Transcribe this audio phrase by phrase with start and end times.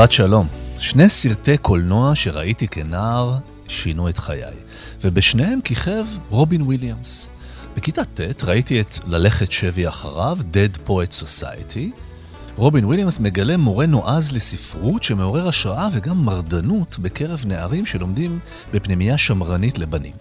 [0.00, 0.46] שבת שלום.
[0.78, 4.54] שני סרטי קולנוע שראיתי כנער שינו את חיי,
[5.00, 7.30] ובשניהם כיכב רובין וויליאמס.
[7.76, 11.78] בכיתה ט' ראיתי את ללכת שבי אחריו, Dead Poet Society.
[12.56, 18.38] רובין וויליאמס מגלה מורה נועז לספרות שמעורר השראה וגם מרדנות בקרב נערים שלומדים
[18.72, 20.14] בפנימייה שמרנית לבנים.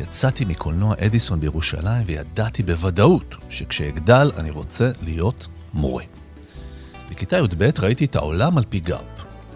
[0.00, 6.04] יצאתי מקולנוע אדיסון בירושלים וידעתי בוודאות שכשאגדל אני רוצה להיות מורה.
[7.10, 9.02] בכיתה י"ב ראיתי את העולם על פי גארפ.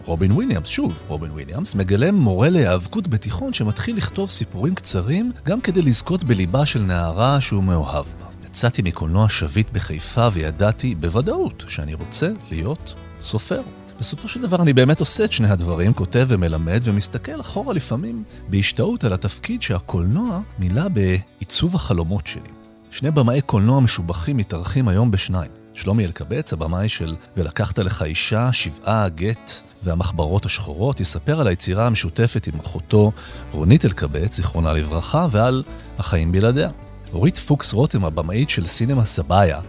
[0.05, 5.83] רובין וויליאמס, שוב, רובין וויליאמס, מגלם מורה להיאבקות בתיכון שמתחיל לכתוב סיפורים קצרים גם כדי
[5.83, 8.47] לזכות בליבה של נערה שהוא מאוהב בה.
[8.47, 13.63] יצאתי מקולנוע שביט בחיפה וידעתי בוודאות שאני רוצה להיות סופר.
[13.99, 19.05] בסופו של דבר אני באמת עושה את שני הדברים, כותב ומלמד, ומסתכל אחורה לפעמים בהשתאות
[19.05, 22.51] על התפקיד שהקולנוע מילא בעיצוב החלומות שלי.
[22.91, 25.64] שני במאי קולנוע משובחים מתארחים היום בשניים.
[25.75, 32.47] שלומי אלקבץ, הבמאי של "ולקחת לך אישה", "שבעה", "גט" והמחברות השחורות, יספר על היצירה המשותפת
[32.47, 33.13] עם אחותו
[33.53, 35.63] רונית אלקבץ, זיכרונה לברכה, ועל
[35.99, 36.71] החיים בלעדיה.
[37.13, 39.61] אורית פוקס רותם, הבמאית של סינמה סבאיה,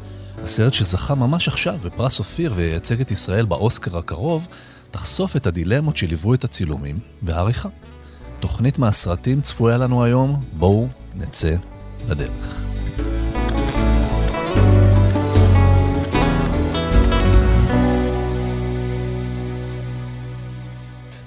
[0.43, 4.47] הסרט שזכה ממש עכשיו בפרס אופיר וייצג את ישראל באוסקר הקרוב,
[4.91, 7.69] תחשוף את הדילמות שליוו את הצילומים והעריכה.
[8.39, 11.55] תוכנית מהסרטים צפויה לנו היום, בואו נצא
[12.09, 12.74] לדרך.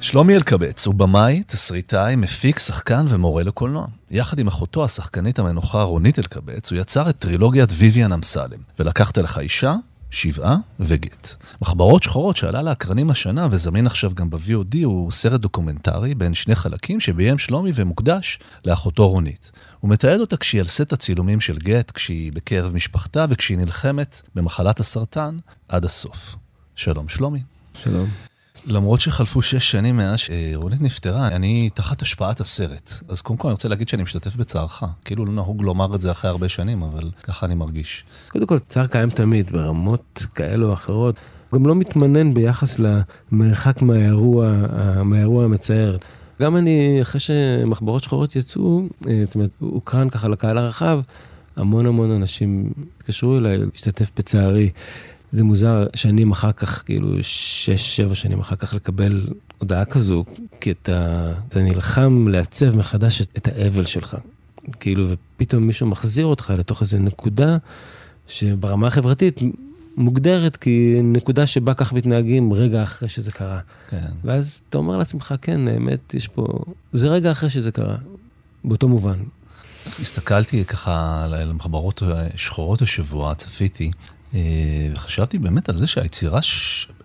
[0.00, 3.86] שלומי אלקבץ הוא במאי, תסריטאי, מפיק, שחקן ומורה לקולנוע.
[4.10, 9.38] יחד עם אחותו, השחקנית המנוחה רונית אלקבץ, הוא יצר את טרילוגיית ויויאן אמסלם, ולקחת לך
[9.38, 9.74] אישה,
[10.10, 11.34] שבעה וגט.
[11.62, 17.00] מחברות שחורות שעלה לאקרנים השנה וזמין עכשיו גם ב-VOD הוא סרט דוקומנטרי בן שני חלקים
[17.00, 19.50] שביים שלומי ומוקדש לאחותו רונית.
[19.80, 24.80] הוא מתעד אותה כשהיא על סט הצילומים של גט, כשהיא בקרב משפחתה וכשהיא נלחמת במחלת
[24.80, 25.38] הסרטן
[25.68, 26.36] עד הסוף.
[26.76, 27.42] שלום שלומי.
[27.74, 28.27] שלום.
[28.66, 32.92] למרות שחלפו שש שנים מאז שרונית נפטרה, אני תחת השפעת הסרט.
[33.08, 34.82] אז קודם כל אני רוצה להגיד שאני משתתף בצערך.
[35.04, 38.04] כאילו לא נהוג לומר את זה אחרי הרבה שנים, אבל ככה אני מרגיש.
[38.28, 41.16] קודם כל, צער קיים תמיד, ברמות כאלו או אחרות.
[41.54, 42.80] גם לא מתמנן ביחס
[43.32, 44.52] למרחק מהאירוע,
[45.04, 45.96] מהאירוע המצער.
[46.42, 51.00] גם אני, אחרי שמחברות שחורות יצאו, אה, זאת אומרת, הוקרן ככה לקהל הרחב,
[51.56, 54.70] המון המון אנשים התקשרו אליי להשתתף בצערי.
[55.32, 59.26] זה מוזר שנים אחר כך, כאילו שש, שבע שנים אחר כך לקבל
[59.58, 60.24] הודעה כזו,
[60.60, 64.16] כי אתה, אתה נלחם לעצב מחדש את, את האבל שלך.
[64.80, 67.56] כאילו, ופתאום מישהו מחזיר אותך לתוך איזו נקודה
[68.26, 69.40] שברמה החברתית
[69.96, 73.60] מוגדרת כנקודה שבה כך מתנהגים רגע אחרי שזה קרה.
[73.88, 74.06] כן.
[74.24, 76.46] ואז אתה אומר לעצמך, כן, האמת, יש פה...
[76.92, 77.96] זה רגע אחרי שזה קרה,
[78.64, 79.18] באותו מובן.
[79.86, 82.02] הסתכלתי ככה על המחברות
[82.36, 84.17] שחורות השבוע, צפיתי, אה,
[84.92, 86.40] וחשבתי באמת על זה שהיצירה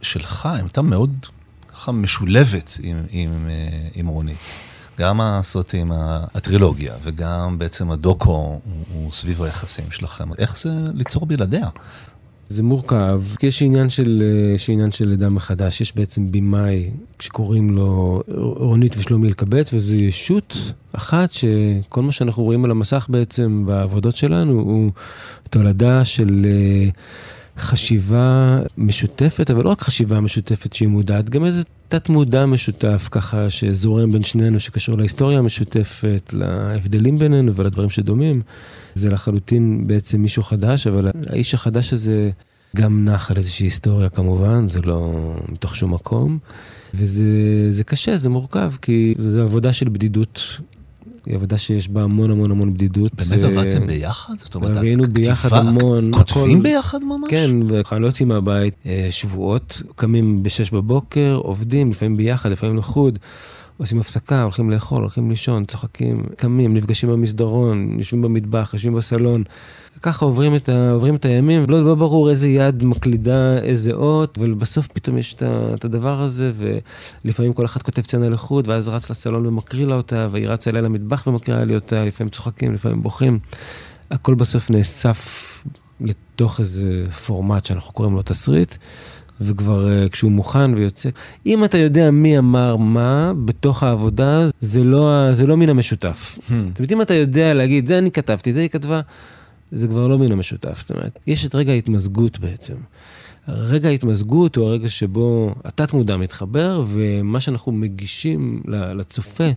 [0.01, 1.25] שלך הייתה מאוד
[1.67, 4.37] ככה משולבת עם, עם, אה, עם רונית.
[4.99, 5.91] גם הסרטים,
[6.33, 8.61] הטרילוגיה, וגם בעצם הדוקו הוא,
[8.93, 10.33] הוא סביב היחסים שלכם.
[10.37, 11.67] איך זה ליצור בלעדיה?
[12.53, 15.81] זה מורכב, כי יש עניין של, אה, יש של לידה מחדש.
[15.81, 20.57] יש בעצם במאי שקוראים לו רונית ושלומי אלקבץ, וזו ישות
[20.93, 24.91] אחת שכל מה שאנחנו רואים על המסך בעצם בעבודות שלנו הוא
[25.49, 26.89] תולדה של אה,
[27.57, 33.49] חשיבה משותפת, אבל לא רק חשיבה משותפת שהיא מודעת, גם איזה תת מודע משותף ככה
[33.49, 38.41] שזורם בין שנינו, שקשור להיסטוריה המשותפת, להבדלים בינינו ולדברים שדומים.
[38.95, 42.31] זה לחלוטין בעצם מישהו חדש, אבל האיש החדש הזה
[42.75, 46.37] גם נח על איזושהי היסטוריה כמובן, זה לא מתוך שום מקום.
[46.93, 50.59] וזה קשה, זה מורכב, כי זו עבודה של בדידות
[51.25, 53.11] היא עבודה שיש בה המון המון המון בדידות.
[53.15, 54.33] באמת עבדתם ביחד?
[54.37, 56.11] זאת אומרת, היינו ביחד המון.
[56.13, 57.29] כותבים ביחד ממש?
[57.29, 57.51] כן,
[57.97, 63.19] לא יוצאים מהבית אה, שבועות, קמים ב-6 בבוקר, עובדים, לפעמים ביחד, לפעמים לחוד.
[63.83, 69.43] עושים הפסקה, הולכים לאכול, הולכים לישון, צוחקים, קמים, נפגשים במסדרון, יושבים במטבח, יושבים בסלון.
[70.01, 74.37] ככה עוברים את, ה, עוברים את הימים, לא, לא ברור איזה יד מקלידה איזה אות,
[74.37, 75.43] אבל בסוף פתאום יש את,
[75.73, 76.51] את הדבר הזה,
[77.25, 80.81] ולפעמים כל אחד כותב סצנה לחוד, ואז רץ לסלון ומקריא לה אותה, והיא רצה אליה
[80.81, 83.39] למטבח ומקריאה לי אותה, לפעמים צוחקים, לפעמים בוכים.
[84.11, 85.63] הכל בסוף נאסף
[86.01, 88.75] לתוך איזה פורמט שאנחנו קוראים לו תסריט,
[89.41, 91.09] וכבר uh, כשהוא מוכן ויוצא.
[91.45, 96.37] אם אתה יודע מי אמר מה בתוך העבודה, זה לא, זה לא מן המשותף.
[96.37, 96.51] Hmm.
[96.51, 99.01] זאת אומרת, אם אתה יודע להגיד, זה אני כתבתי, זה היא כתבה,
[99.71, 100.79] זה כבר לא מן המשותף.
[100.79, 102.75] זאת אומרת, יש את רגע ההתמזגות בעצם.
[103.47, 109.49] רגע ההתמזגות הוא הרגע שבו התת-מודע מתחבר, ומה שאנחנו מגישים לצופה,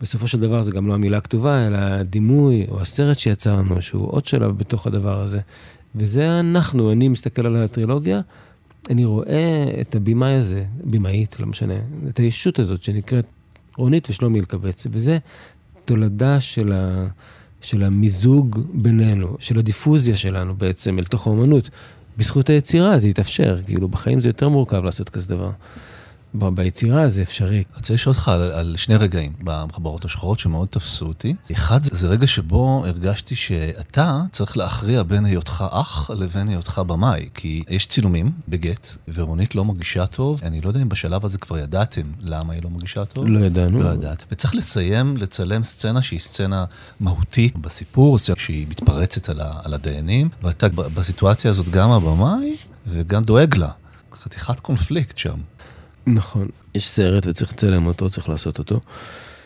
[0.00, 4.26] בסופו של דבר זה גם לא המילה הכתובה, אלא הדימוי או הסרט שיצרנו, שהוא עוד
[4.26, 5.40] שלב בתוך הדבר הזה.
[5.94, 8.20] וזה אנחנו, אני מסתכל על הטרילוגיה,
[8.90, 11.74] אני רואה את הבמאי הזה, במאית, לא משנה,
[12.08, 13.26] את הישות הזאת שנקראת
[13.76, 15.18] רונית ושלומי אלקבץ, וזה
[15.84, 17.06] תולדה של, ה,
[17.60, 21.70] של המיזוג בינינו, של הדיפוזיה שלנו בעצם אל תוך האומנות.
[22.18, 25.50] בזכות היצירה זה התאפשר, כאילו בחיים זה יותר מורכב לעשות כזה דבר.
[26.34, 27.56] ביצירה זה אפשרי.
[27.56, 31.34] אני רוצה לשאול אותך על, על שני רגעים במחברות השחורות שמאוד תפסו אותי.
[31.52, 37.28] אחד, זה רגע שבו הרגשתי שאתה צריך להכריע בין היותך אח לבין היותך במאי.
[37.34, 40.40] כי יש צילומים בגט, ורונית לא מרגישה טוב.
[40.42, 43.26] אני לא יודע אם בשלב הזה כבר ידעתם למה היא לא מרגישה טוב.
[43.26, 43.82] לא ידענו.
[43.82, 44.24] לא ידעת.
[44.32, 46.64] וצריך לסיים, לצלם סצנה שהיא סצנה
[47.00, 52.56] מהותית בסיפור, שהיא מתפרצת על, ה, על הדיינים, ואתה בסיטואציה הזאת גם הבמאי
[52.86, 53.70] וגם דואג לה.
[54.12, 55.38] חתיכת קונפליקט שם.
[56.06, 56.48] נכון.
[56.74, 58.80] יש סרט וצריך לצלם אותו, צריך לעשות אותו.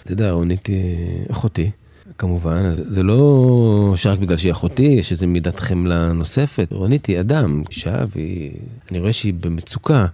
[0.02, 1.70] אתה יודע, רונית היא אחותי,
[2.18, 6.68] כמובן, זה לא שרק בגלל שהיא אחותי, יש איזו מידת חמלה נוספת.
[6.72, 10.06] רונית היא אדם, אישה, ואני רואה שהיא במצוקה.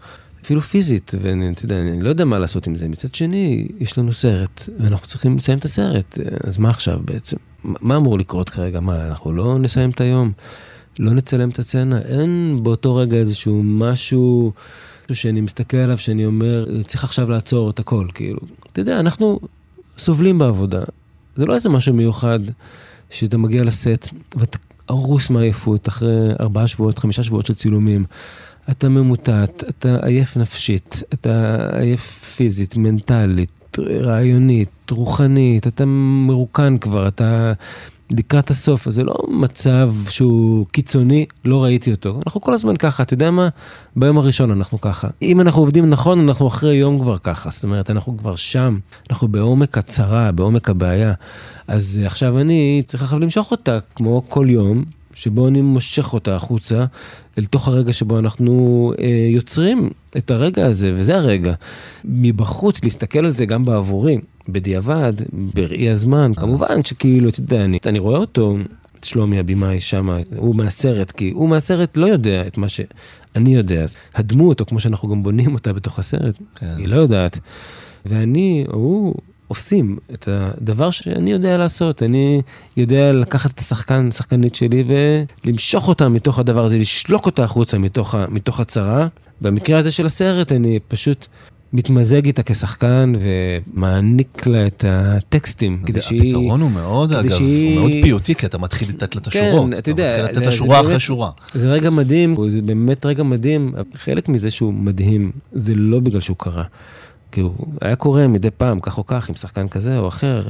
[0.45, 2.89] אפילו פיזית, ואתה יודע, אני לא יודע מה לעשות עם זה.
[2.89, 7.37] מצד שני, יש לנו סרט, ואנחנו צריכים לסיים את הסרט, אז מה עכשיו בעצם?
[7.65, 8.81] מה אמור לקרות כרגע?
[8.81, 10.33] מה, אנחנו לא נסיים את היום?
[10.99, 11.99] לא נצלם את הסצנה?
[11.99, 14.53] אין באותו רגע איזשהו משהו...
[15.11, 18.41] משהו שאני מסתכל עליו, שאני אומר, צריך עכשיו לעצור את הכל, כאילו.
[18.73, 19.41] אתה יודע, אנחנו
[19.99, 20.83] סובלים בעבודה.
[21.37, 22.39] זה לא איזה משהו מיוחד
[23.11, 24.59] שאתה מגיע לסט ואתה
[24.89, 28.05] הרוס מעייפות אחרי ארבעה שבועות, חמישה שבועות של צילומים.
[28.71, 35.85] אתה ממוטט, אתה עייף נפשית, אתה עייף פיזית, מנטלית, רעיונית, רוחנית, אתה
[36.27, 37.53] מרוקן כבר, אתה
[38.11, 42.21] לקראת הסוף, אז זה לא מצב שהוא קיצוני, לא ראיתי אותו.
[42.27, 43.49] אנחנו כל הזמן ככה, אתה יודע מה?
[43.97, 45.09] ביום הראשון אנחנו ככה.
[45.23, 47.51] אם אנחנו עובדים נכון, אנחנו אחרי יום כבר ככה.
[47.51, 48.79] זאת אומרת, אנחנו כבר שם,
[49.11, 51.12] אנחנו בעומק הצרה, בעומק הבעיה.
[51.69, 54.85] אז עכשיו אני צריך עכשיו למשוך אותה, כמו כל יום,
[55.15, 56.85] שבו אני מושך אותה החוצה,
[57.39, 61.55] אל תוך הרגע שבו אנחנו אה, יוצרים את הרגע הזה, וזה הרגע.
[62.05, 64.19] מבחוץ, להסתכל על זה גם בעבורי,
[64.52, 68.56] בדיעבד, בראי הזמן, כמובן שכאילו, אתה יודע, אני, אני רואה אותו,
[69.00, 73.85] את שלומי הבמאי שם, הוא מהסרט, כי הוא מהסרט לא יודע את מה שאני יודע.
[74.14, 76.75] הדמות, או כמו שאנחנו גם בונים אותה בתוך הסרט, כן.
[76.79, 77.38] היא לא יודעת.
[78.06, 79.14] ואני, הוא,
[79.50, 82.02] עושים את הדבר שאני יודע לעשות.
[82.02, 82.41] אני
[82.76, 84.85] יודע לקחת את השחקן, שחקנית שלי,
[85.44, 89.06] ולמשוך אותה מתוך הדבר הזה, לשלוק אותה החוצה מתוך, מתוך הצרה.
[89.41, 91.26] במקרה הזה של הסרט, אני פשוט
[91.73, 95.83] מתמזג איתה כשחקן ומעניק לה את הטקסטים.
[95.87, 96.23] כדי שהיא...
[96.23, 97.79] הפתרון הוא מאוד, אגב, שהיא...
[97.79, 99.71] הוא מאוד פיוטי, כי אתה מתחיל לתת לה את השורות.
[99.71, 100.15] כן, אתה יודע.
[100.15, 101.31] אתה מתחיל לתת לה שורה אחרי שורה.
[101.55, 103.75] זה רגע מדהים, זה באמת רגע מדהים.
[103.95, 106.65] חלק מזה שהוא מדהים, זה לא בגלל שהוא קרה.
[107.33, 110.43] כי הוא היה קורה מדי פעם, כך או כך, עם שחקן כזה או אחר.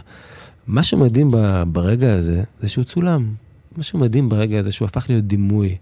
[0.67, 1.31] מה שמדהים
[1.73, 3.27] ברגע הזה, זה שהוא צולם.
[3.77, 5.77] מה שמדהים ברגע הזה, שהוא הפך להיות דימוי.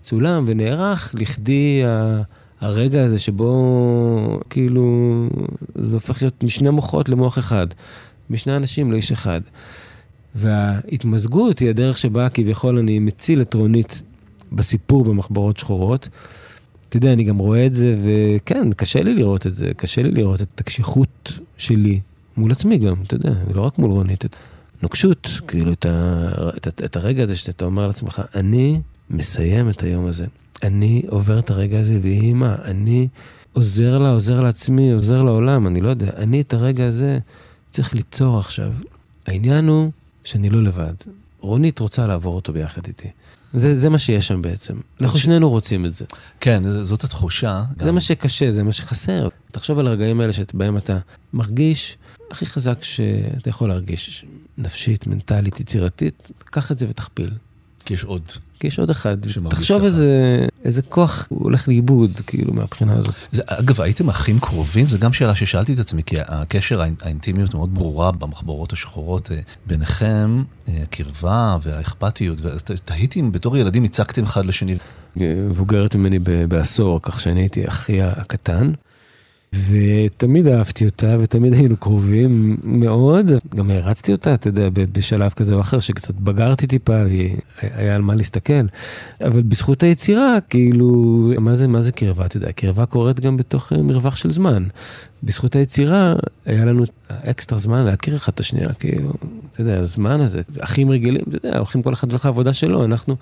[0.00, 1.82] צולם ונערך לכדי
[2.60, 4.84] הרגע הזה שבו כאילו
[5.74, 7.66] זה הופך להיות משני מוחות למוח אחד,
[8.30, 9.40] משני אנשים לאיש אחד.
[10.34, 14.02] וההתמזגות היא הדרך שבה כביכול אני מציל את רונית
[14.52, 16.08] בסיפור במחברות שחורות.
[16.88, 20.10] אתה יודע, אני גם רואה את זה, וכן, קשה לי לראות את זה, קשה לי
[20.10, 22.00] לראות את הקשיחות שלי
[22.36, 24.24] מול עצמי גם, אתה יודע, לא רק מול רונית,
[24.82, 30.06] נוקשות, כאילו את, ה, את, את הרגע הזה שאתה אומר לעצמך, אני מסיים את היום
[30.06, 30.26] הזה.
[30.62, 33.08] אני עובר את הרגע הזה, ויהי מה, אני
[33.52, 36.10] עוזר לה, עוזר לעצמי, עוזר לעולם, אני לא יודע.
[36.16, 37.18] אני את הרגע הזה
[37.70, 38.72] צריך ליצור עכשיו.
[39.26, 39.90] העניין הוא
[40.24, 40.94] שאני לא לבד.
[41.40, 43.08] רונית רוצה לעבור אותו ביחד איתי.
[43.54, 44.74] זה, זה מה שיש שם בעצם.
[45.00, 46.04] אנחנו שנינו רוצים את זה.
[46.40, 47.62] כן, זאת התחושה.
[47.80, 47.94] זה גם...
[47.94, 49.28] מה שקשה, זה מה שחסר.
[49.52, 50.98] תחשוב על הרגעים האלה שבהם אתה
[51.32, 51.98] מרגיש
[52.30, 54.24] הכי חזק שאתה יכול להרגיש,
[54.58, 57.30] נפשית, מנטלית, יצירתית, קח את זה ותכפיל.
[57.86, 58.22] כי יש עוד.
[58.60, 59.16] כי יש עוד אחד.
[59.50, 59.86] תחשוב ככה.
[59.86, 60.08] איזה,
[60.64, 63.14] איזה כוח הוא הולך לאיבוד, כאילו, מהבחינה הזאת.
[63.32, 64.88] זה, אגב, הייתם אחים קרובים?
[64.88, 69.36] זו גם שאלה ששאלתי את עצמי, כי הקשר, האינ- האינטימיות מאוד ברורה במחברות השחורות אה,
[69.66, 74.76] ביניכם, אה, הקרבה והאכפתיות, ותהיתי אם בתור ילדים הצקתם אחד לשני.
[75.16, 78.72] מבוגרת ממני בעשור, כך שאני הייתי אחי הקטן.
[79.56, 83.30] ותמיד אהבתי אותה, ותמיד היינו קרובים מאוד.
[83.54, 87.02] גם הרצתי אותה, אתה יודע, בשלב כזה או אחר, שקצת בגרתי טיפה,
[87.62, 88.66] והיה על מה להסתכל.
[89.20, 92.26] אבל בזכות היצירה, כאילו, מה זה, מה זה קרבה?
[92.26, 94.64] אתה יודע, קרבה קורית גם בתוך אה, מרווח של זמן.
[95.22, 96.14] בזכות היצירה,
[96.46, 99.12] היה לנו אקסטרה זמן להכיר אחד את השנייה, כאילו,
[99.52, 103.16] אתה יודע, הזמן הזה, אחים רגילים, אתה יודע, הולכים כל אחד הולך לעבודה שלו, אנחנו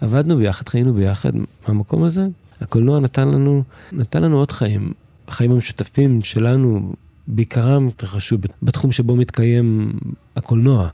[0.00, 1.30] עבדנו ביחד, חיינו ביחד,
[1.68, 2.26] מהמקום הזה,
[2.60, 3.62] הקולנוע נתן לנו,
[3.92, 4.92] נתן לנו עוד חיים.
[5.28, 6.92] החיים המשותפים שלנו,
[7.26, 9.92] בעיקרם התרחשו בתחום שבו מתקיים
[10.36, 10.88] הקולנוע.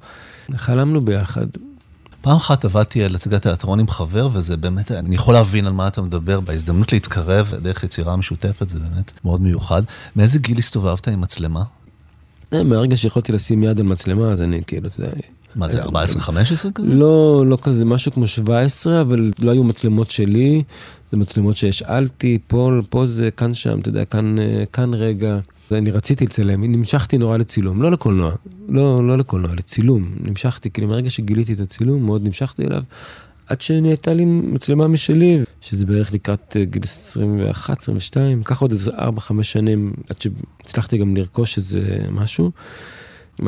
[0.56, 1.47] חלמנו ביחד.
[2.20, 5.88] פעם אחת עבדתי על הצגת תיאטרון עם חבר, וזה באמת, אני יכול להבין על מה
[5.88, 9.82] אתה מדבר, בהזדמנות להתקרב דרך יצירה משותפת, זה באמת מאוד מיוחד.
[10.16, 11.62] מאיזה גיל הסתובבת עם מצלמה?
[12.52, 15.12] אה, מהרגע שיכולתי לשים יד על מצלמה, אז אני כאילו, אתה יודע...
[15.57, 15.88] מה זה, 14-15
[16.75, 16.95] כזה?
[16.95, 20.62] לא, לא כזה, משהו כמו 17, אבל לא היו מצלמות שלי,
[21.11, 25.38] זה מצלמות שהשאלתי, פה, פה זה, כאן שם, אתה יודע, כאן, אה, כאן רגע.
[25.73, 28.33] אני רציתי לצלם, נמשכתי נורא לצילום, לא לקולנוע,
[28.69, 30.14] לא, לא לקולנוע, לצילום.
[30.25, 32.83] נמשכתי, כאילו מרגע שגיליתי את הצילום, מאוד נמשכתי אליו,
[33.47, 39.43] עד שנהייתה לי מצלמה משלי, שזה בערך לקראת אה, גיל 21-22, לקח עוד איזה 4-5
[39.43, 42.50] שנים, עד שהצלחתי גם לרכוש איזה משהו.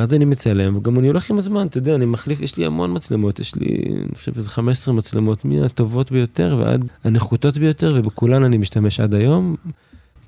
[0.08, 2.96] זה אני מצלם, וגם אני הולך עם הזמן, אתה יודע, אני מחליף, יש לי המון
[2.96, 8.58] מצלמות, יש לי, אני חושב, איזה 15 מצלמות, מהטובות ביותר ועד הנחותות ביותר, ובכולן אני
[8.58, 9.56] משתמש עד היום,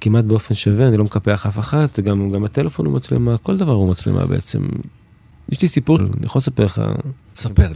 [0.01, 3.73] כמעט באופן שווה, אני לא מקפח אף אחת, גם, גם הטלפון הוא מצלמה, כל דבר
[3.73, 4.67] הוא מצלמה בעצם.
[5.49, 6.83] יש לי סיפור, אני יכול לספר לך.
[7.35, 7.75] ספר לי.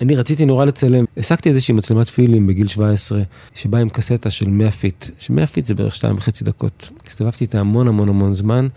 [0.00, 3.22] אני רציתי נורא לצלם, השגתי איזושהי מצלמת פילם בגיל 17,
[3.54, 6.90] שבאה עם קסטה של 100 feet, ש-100 feet זה בערך 2.5 דקות.
[7.06, 8.68] הסתובבתי איתה המון המון המון זמן,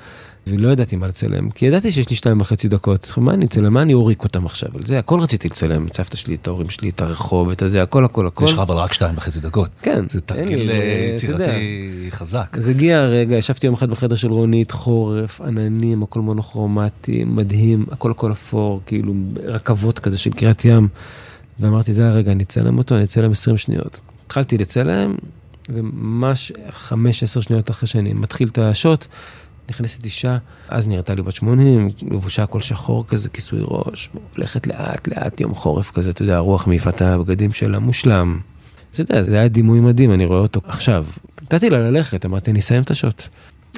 [0.49, 3.13] ולא ידעתי מה לצלם, כי ידעתי שיש לי 2.5 דקות.
[3.17, 3.73] מה אני אצלם?
[3.73, 4.69] מה אני אוריק אותם עכשיו?
[4.75, 7.81] על זה הכל רציתי לצלם, את סבתא שלי, את ההורים שלי, את הרחוב, את הזה,
[7.81, 8.45] הכל הכל הכל.
[8.45, 9.69] יש לך אבל רק שתיים וחצי דקות.
[9.81, 11.13] כן, זה תרגיל אה, יודע.
[11.13, 12.57] יצירתי חזק.
[12.57, 18.11] אז הגיע הרגע, ישבתי יום אחד בחדר של רונית, חורף, עננים, הכל מונוכרומטי, מדהים, הכל
[18.11, 19.13] הכל אפור, כאילו
[19.43, 20.87] רכבות כזה של קריית ים.
[21.59, 23.99] ואמרתי, זה הרגע, אני אצלם אותו, אני אצלם 20 שניות.
[24.25, 25.15] התחלתי לצלם,
[25.69, 26.51] וממש
[26.89, 29.07] 5-10 שניות אחרי שאני מתחיל את השוט,
[29.69, 30.37] נכנסת אישה,
[30.69, 35.55] אז נראתה לי בת 80, לבושה הכל שחור כזה, כיסוי ראש, הולכת לאט לאט, יום
[35.55, 38.39] חורף כזה, אתה יודע, הרוח מעיפה את הבגדים שלה, מושלם.
[38.91, 41.05] אתה יודע, זה היה דימוי מדהים, אני רואה אותו עכשיו.
[41.41, 43.23] נתתי לה ללכת, אמרתי, אני אסיים את השוט.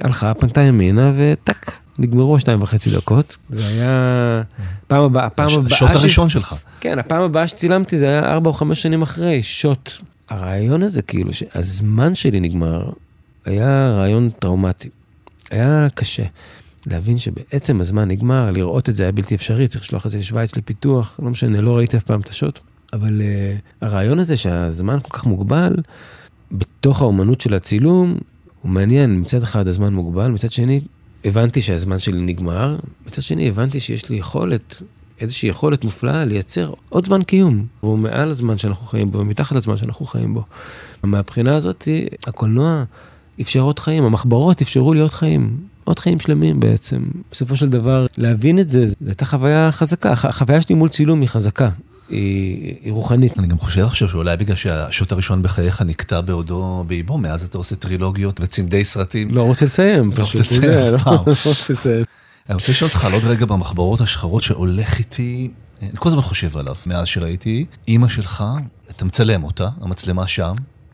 [0.02, 3.38] הלכה, פנתה ימינה, וטאק, נגמרו השתיים וחצי דקות.
[3.50, 4.42] זה היה...
[4.88, 5.74] פעם הבאה, הפעם הבאה...
[5.74, 6.56] השוט הראשון שלך.
[6.80, 9.92] כן, הפעם הבאה שצילמתי זה היה ארבע או חמש שנים אחרי, שוט.
[10.30, 12.90] הרעיון הזה, כאילו, שהזמן שלי נגמר,
[13.46, 14.90] היה רעיון טראומטי.
[15.52, 16.24] היה קשה.
[16.88, 20.56] להבין שבעצם הזמן נגמר, לראות את זה היה בלתי אפשרי, צריך לשלוח את זה לשוויץ
[20.56, 22.60] לפיתוח, לא משנה, לא ראיתי אף פעם את השוט.
[22.94, 25.76] אבל uh, הרעיון הזה שהזמן כל כך מוגבל,
[26.52, 28.18] בתוך האומנות של הצילום,
[28.62, 30.82] הוא מעניין, מצד אחד הזמן מוגבל, מצד שני,
[31.26, 32.78] הבנתי שהזמן שלי נגמר,
[33.08, 34.82] מצד שני הבנתי שיש לי יכולת,
[35.20, 37.66] איזושהי יכולת מופלאה לייצר עוד זמן קיום.
[37.84, 40.44] והוא מעל הזמן שאנחנו חיים בו, ומתחת לזמן שאנחנו חיים בו.
[41.04, 41.88] מהבחינה הזאת,
[42.28, 42.84] הקולנוע
[43.42, 45.58] אפשר עוד חיים, המחברות אפשרו לי עוד חיים.
[45.84, 47.02] עוד חיים שלמים בעצם.
[47.32, 50.12] בסופו של דבר, להבין את זה, זו הייתה חוויה חזקה.
[50.12, 51.70] הח- החוויה שלי מול צילום היא חזקה,
[52.10, 53.40] היא, היא רוחנית.
[53.40, 57.76] אני גם חושב עכשיו שאולי בגלל שהשוט הראשון בחייך נקטע בעודו באיבו, מאז אתה עושה
[57.76, 59.28] טרילוגיות וצמדי סרטים.
[59.32, 60.26] לא רוצה לסיים, לא פשוט.
[60.26, 61.14] רוצה לסיים אף לא- פעם.
[61.28, 62.04] לא רוצה לסיים.
[62.50, 66.58] אני רוצה לשאול אותך על עוד רגע במחברות השחרות שהולך איתי, אני כל הזמן חושב
[66.58, 68.44] עליו, מאז שראיתי, אימא שלך,
[68.90, 70.52] אתה מצלם אותה, המצלמה שם,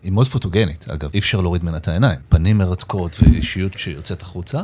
[0.08, 2.20] היא מאוד פוטוגנית, אגב, אי אפשר להוריד ממנה את העיניים.
[2.30, 4.62] פנים מרתקות ואישיות שיוצאת החוצה,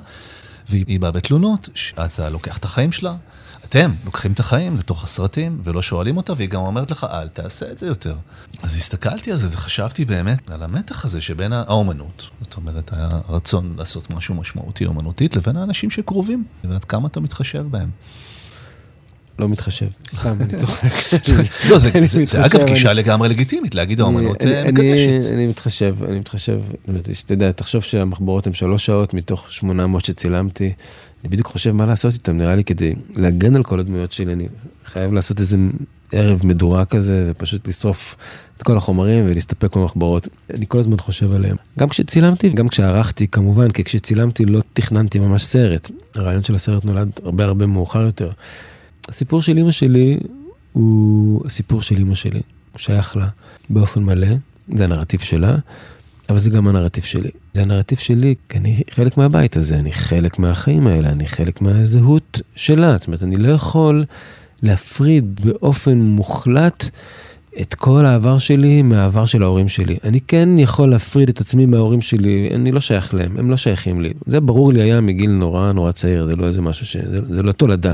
[0.69, 3.15] והיא באה בתלונות, שאתה לוקח את החיים שלה,
[3.65, 7.71] אתם לוקחים את החיים לתוך הסרטים ולא שואלים אותה, והיא גם אומרת לך, אל תעשה
[7.71, 8.15] את זה יותר.
[8.63, 14.09] אז הסתכלתי על זה וחשבתי באמת על המתח הזה שבין האומנות, זאת אומרת, הרצון לעשות
[14.09, 17.89] משהו משמעותי אומנותית, לבין האנשים שקרובים, ועד כמה אתה מתחשב בהם.
[19.39, 20.89] לא מתחשב, סתם, אני צוחק.
[21.69, 21.89] לא, זה,
[22.45, 25.31] אגב גישה לגמרי לגיטימית, להגיד האומנות מקדשת.
[25.33, 26.61] אני מתחשב, אני מתחשב.
[27.25, 30.73] אתה יודע, תחשוב שהמחברות הן שלוש שעות מתוך 800 שצילמתי.
[31.23, 34.47] אני בדיוק חושב מה לעשות איתם, נראה לי כדי להגן על כל הדמויות שלי, אני
[34.85, 35.57] חייב לעשות איזה
[36.11, 38.15] ערב מדורה כזה, ופשוט לשרוף
[38.57, 40.27] את כל החומרים ולהסתפק במחברות.
[40.53, 41.55] אני כל הזמן חושב עליהם.
[41.79, 45.91] גם כשצילמתי, גם כשערכתי, כמובן, כי כשצילמתי לא תכננתי ממש סרט.
[46.15, 48.31] הרעיון של הסרט נולד הרבה הרבה מאוחר יותר.
[49.09, 50.19] הסיפור של אימא שלי
[50.73, 52.41] הוא הסיפור של אימא שלי.
[52.75, 53.27] שייך לה
[53.69, 54.27] באופן מלא,
[54.75, 55.55] זה הנרטיב שלה,
[56.29, 57.29] אבל זה גם הנרטיב שלי.
[57.53, 62.41] זה הנרטיב שלי, כי אני חלק מהבית הזה, אני חלק מהחיים האלה, אני חלק מהזהות
[62.55, 62.97] שלה.
[62.97, 64.05] זאת אומרת, אני לא יכול
[64.63, 66.89] להפריד באופן מוחלט
[67.61, 69.97] את כל העבר שלי מהעבר של ההורים שלי.
[70.03, 74.01] אני כן יכול להפריד את עצמי מההורים שלי, אני לא שייך להם, הם לא שייכים
[74.01, 74.13] לי.
[74.25, 76.97] זה ברור לי היה מגיל נורא נורא צעיר, זה לא איזה משהו ש...
[76.97, 77.93] זה, זה לא תולדה.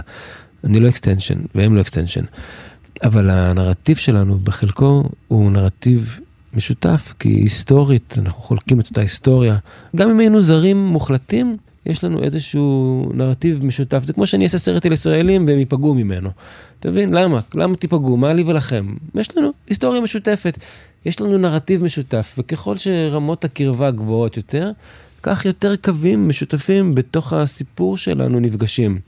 [0.64, 2.24] אני לא extension, והם לא extension.
[3.04, 6.20] אבל הנרטיב שלנו בחלקו הוא נרטיב
[6.54, 9.58] משותף, כי היסטורית, אנחנו חולקים את אותה היסטוריה.
[9.96, 14.04] גם אם היינו זרים מוחלטים, יש לנו איזשהו נרטיב משותף.
[14.04, 16.30] זה כמו שאני אעשה סרט על ישראלים והם ייפגעו ממנו.
[16.80, 17.14] אתה מבין?
[17.14, 17.40] למה?
[17.56, 18.18] למה תיפגעו?
[18.18, 18.94] מה לי ולכם?
[19.16, 20.60] יש לנו היסטוריה משותפת.
[21.06, 24.72] יש לנו נרטיב משותף, וככל שרמות הקרבה גבוהות יותר,
[25.24, 29.00] כך יותר קווים משותפים בתוך הסיפור שלנו נפגשים.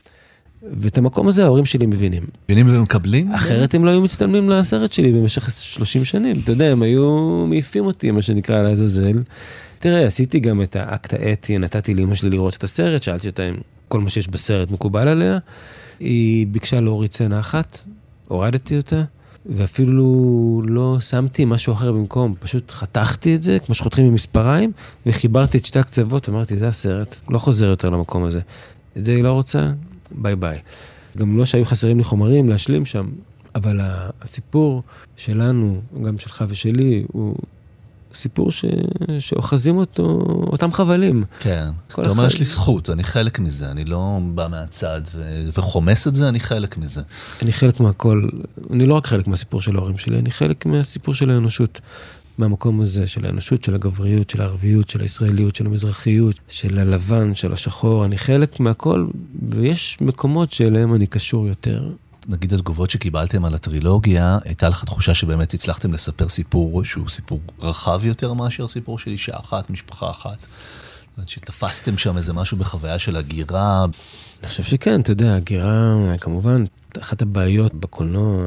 [0.70, 2.22] ואת המקום הזה ההורים שלי מבינים.
[2.44, 3.32] מבינים ומקבלים?
[3.32, 6.40] אחרת הם לא היו מצטלמים לסרט שלי במשך 30 שנים.
[6.44, 9.22] אתה יודע, הם היו מעיפים אותי, מה שנקרא, לעזאזל.
[9.78, 13.54] תראה, עשיתי גם את האקט האתי, נתתי לאמא שלי לראות את הסרט, שאלתי אותה אם
[13.88, 15.38] כל מה שיש בסרט מקובל עליה.
[16.00, 17.84] היא ביקשה להוריד סצנה אחת,
[18.28, 19.02] הורדתי אותה,
[19.46, 24.72] ואפילו לא שמתי משהו אחר במקום, פשוט חתכתי את זה, כמו שחותכים ממספריים,
[25.06, 28.40] וחיברתי את שתי הקצוות, ואמרתי, זה הסרט, לא חוזר יותר למקום הזה.
[28.98, 29.70] את זה היא לא רוצה,
[30.14, 30.58] ביי ביי.
[31.16, 33.08] גם לא שהיו חסרים לי חומרים להשלים שם,
[33.54, 33.80] אבל
[34.22, 34.82] הסיפור
[35.16, 37.36] שלנו, גם שלך ושלי, הוא
[38.14, 38.64] סיפור ש...
[39.18, 40.02] שאוחזים אותו,
[40.52, 41.24] אותם חבלים.
[41.40, 41.68] כן.
[41.86, 45.48] אתה אומר, יש לי זכות, אני חלק מזה, אני לא בא מהצד ו...
[45.54, 47.02] וחומס את זה, אני חלק מזה.
[47.42, 48.28] אני חלק מהכל,
[48.70, 51.80] אני לא רק חלק מהסיפור של ההורים שלי, אני חלק מהסיפור של האנושות.
[52.38, 57.52] מהמקום הזה של האנושות, של הגבריות, של הערביות, של הישראליות, של המזרחיות, של הלבן, של
[57.52, 59.06] השחור, אני חלק מהכל,
[59.50, 61.90] ויש מקומות שאליהם אני קשור יותר.
[62.28, 68.00] נגיד התגובות שקיבלתם על הטרילוגיה, הייתה לך תחושה שבאמת הצלחתם לספר סיפור שהוא סיפור רחב
[68.04, 70.38] יותר מאשר סיפור של אישה אחת, משפחה אחת?
[70.40, 73.86] זאת אומרת שתפסתם שם איזה משהו בחוויה של הגירה.
[74.42, 76.64] אני חושב שכן, אתה יודע, הגירה, כמובן,
[77.00, 78.44] אחת הבעיות בקולנוע,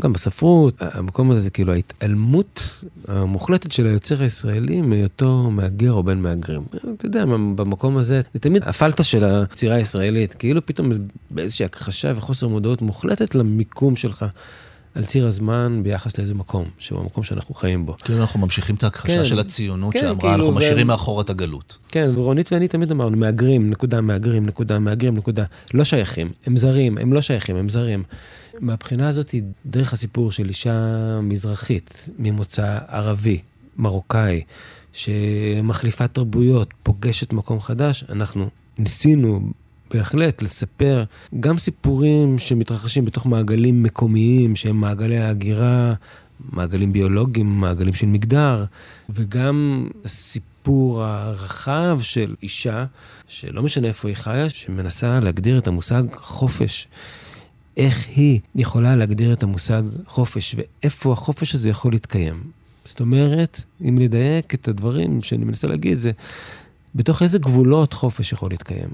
[0.00, 6.18] גם בספרות, המקום הזה זה כאילו ההתעלמות המוחלטת של היוצר הישראלי מהיותו מהגר או בן
[6.18, 6.62] מהגרים.
[6.96, 10.88] אתה יודע, במקום הזה, זה תמיד הפלטה של היצירה הישראלית, כאילו פתאום
[11.30, 14.24] באיזושהי הכחשה וחוסר מודעות מוחלטת למיקום שלך.
[14.96, 17.96] על ציר הזמן ביחס לאיזה מקום, שהוא המקום שאנחנו חיים בו.
[18.04, 20.88] כאילו אנחנו ממשיכים את ההכחשה כן, של הציונות כן, שאמרה, כאילו, אנחנו משאירים ו...
[20.88, 21.78] מאחור את הגלות.
[21.88, 25.44] כן, ורונית ואני תמיד אמרנו, מהגרים, נקודה, מהגרים, נקודה, מהגרים, נקודה.
[25.74, 28.02] לא שייכים, הם זרים, הם לא שייכים, הם זרים.
[28.60, 29.34] מהבחינה הזאת,
[29.66, 30.74] דרך הסיפור של אישה
[31.22, 33.40] מזרחית, ממוצא ערבי,
[33.76, 34.42] מרוקאי,
[34.92, 39.40] שמחליפה תרבויות, פוגשת מקום חדש, אנחנו ניסינו
[39.90, 41.04] בהחלט, לספר
[41.40, 45.94] גם סיפורים שמתרחשים בתוך מעגלים מקומיים, שהם מעגלי ההגירה,
[46.52, 48.64] מעגלים ביולוגיים, מעגלים של מגדר,
[49.10, 52.84] וגם הסיפור הרחב של אישה,
[53.28, 56.88] שלא משנה איפה היא חיה, שמנסה להגדיר את המושג חופש.
[57.76, 62.42] איך היא יכולה להגדיר את המושג חופש, ואיפה החופש הזה יכול להתקיים.
[62.84, 66.10] זאת אומרת, אם לדייק את הדברים שאני מנסה להגיד, זה
[66.94, 68.88] בתוך איזה גבולות חופש יכול להתקיים.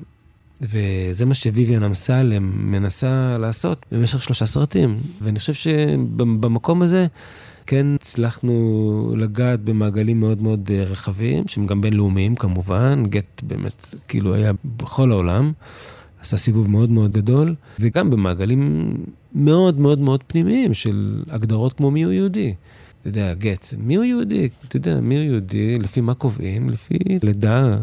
[0.62, 5.01] וזה מה שוויvian אמסלם מנסה לעשות במשך שלושה סרטים.
[5.20, 7.07] ואני חושב שבמקום הזה
[7.66, 14.35] כן הצלחנו לגעת במעגלים מאוד מאוד אה, רחבים, שהם גם בינלאומיים כמובן, גט באמת כאילו
[14.35, 15.53] היה בכל העולם.
[16.20, 18.94] עשה סיבוב מאוד מאוד גדול, וגם במעגלים
[19.35, 22.55] מאוד מאוד מאוד פנימיים של הגדרות כמו מיהו יהודי.
[23.03, 24.49] אתה יודע, גט, מי הוא יהודי?
[24.69, 25.79] אתה יודע, מי הוא יהודי?
[25.79, 26.71] לפי מה קובעים?
[26.71, 27.77] לפי לידה,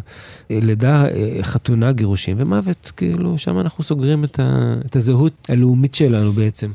[0.50, 1.06] לידה,
[1.42, 2.92] חתונה, גירושים ומוות.
[2.98, 6.68] כאילו, שם אנחנו סוגרים את, ה, את הזהות הלאומית שלנו בעצם.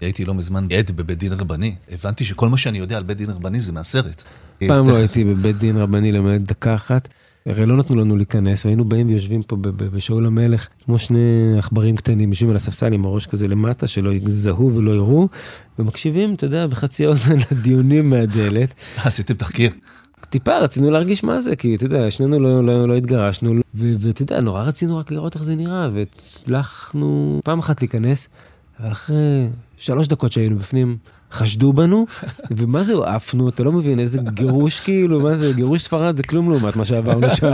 [0.00, 1.74] הייתי לא מזמן עד בבית דין רבני.
[1.92, 4.24] הבנתי שכל מה שאני יודע על בית דין רבני זה מהסרט.
[4.68, 7.08] פעם לא הייתי בבית דין רבני למעט דקה אחת.
[7.46, 12.30] הרי לא נתנו לנו להיכנס, והיינו באים ויושבים פה בשאול המלך, כמו שני עכברים קטנים,
[12.30, 15.28] יושבים על הספסל עם הראש כזה למטה, שלא יזהו ולא יראו,
[15.78, 18.74] ומקשיבים, אתה יודע, בחצי אוזן לדיונים מהדלת.
[19.04, 19.70] עשיתם תחקיר.
[20.30, 24.40] טיפה רצינו להרגיש מה זה, כי אתה יודע, שנינו לא, לא, לא התגרשנו, ואתה יודע,
[24.40, 28.28] נורא רצינו רק לראות איך זה נראה, והצלחנו פעם אחת להיכנס,
[28.80, 30.96] אבל אחרי שלוש דקות שהיינו בפנים,
[31.32, 32.06] חשדו בנו,
[32.50, 36.50] ומה זה עפנו, אתה לא מבין איזה גירוש כאילו, מה זה, גירוש ספרד זה כלום
[36.50, 37.52] לעומת מה שעברנו שם.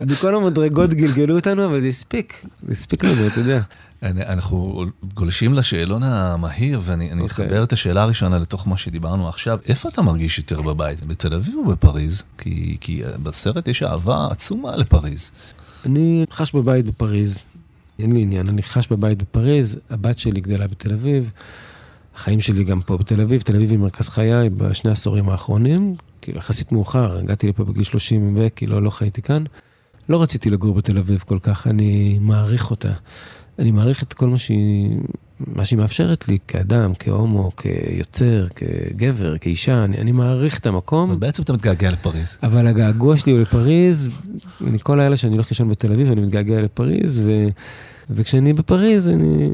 [0.00, 3.60] בכל המדרגות גלגלו אותנו, אבל זה הספיק, זה הספיק לנו, אתה יודע.
[4.02, 7.12] אנחנו גולשים לשאלון המהיר, ואני okay.
[7.12, 7.26] אוקיי.
[7.26, 9.58] אחבר את השאלה הראשונה לתוך מה שדיברנו עכשיו.
[9.68, 12.24] איפה אתה מרגיש יותר בבית, בתל אביב או בפריז?
[12.38, 15.30] כי, כי בסרט יש אהבה עצומה לפריז.
[15.86, 17.44] אני חש בבית בפריז,
[17.98, 21.30] אין לי עניין, אני חש בבית בפריז, הבת שלי גדלה בתל אביב.
[22.14, 26.38] החיים שלי גם פה בתל אביב, תל אביב היא מרכז חיי בשני העשורים האחרונים, כאילו
[26.38, 29.44] יחסית מאוחר, הגעתי לפה בגיל 30 וכאילו לא חייתי כאן.
[30.08, 32.92] לא רציתי לגור בתל אביב כל כך, אני מעריך אותה.
[33.58, 34.96] אני מעריך את כל מה שהיא,
[35.46, 41.10] מה שהיא מאפשרת לי כאדם, כהומו, כיוצר, כגבר, כאישה, אני, אני מעריך את המקום.
[41.10, 42.38] אבל בעצם אתה מתגעגע לפריז.
[42.42, 44.10] אבל הגעגוע שלי הוא לפריז,
[44.60, 47.48] מכל האלה שאני הולך לישון בתל אביב, אני מתגעגע לפריז, ו...
[48.10, 49.48] וכשאני בפריז, אני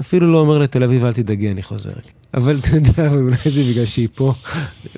[0.00, 1.90] אפילו לא אומר לתל אביב, אל תדאגי, אני חוזר.
[2.34, 4.34] אבל אתה יודע, אולי זה בגלל שהיא פה,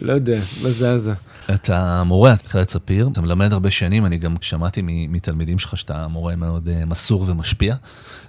[0.03, 1.13] לא יודע, לא זזה.
[1.55, 6.09] אתה מורה, את מכללת ספיר, אתה מלמד הרבה שנים, אני גם שמעתי מתלמידים שלך שאתה
[6.09, 7.75] מורה מאוד אה, מסור ומשפיע.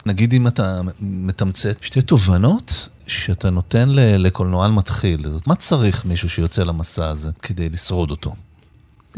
[0.05, 7.09] נגיד אם אתה מתמצת שתי תובנות שאתה נותן לקולנוען מתחיל, מה צריך מישהו שיוצא למסע
[7.09, 8.33] הזה כדי לשרוד אותו?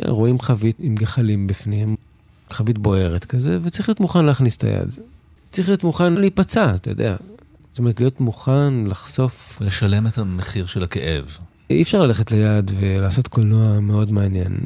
[0.08, 1.96] רואים חבית עם גחלים בפנים,
[2.50, 4.94] חבית בוערת כזה, וצריך להיות מוכן להכניס את היד.
[5.54, 7.16] צריך להיות מוכן להיפצע, אתה יודע.
[7.70, 9.58] זאת אומרת, להיות מוכן לחשוף...
[9.62, 11.38] לשלם את המחיר של הכאב.
[11.70, 14.58] אי אפשר ללכת ליד ולעשות קולנוע מאוד מעניין.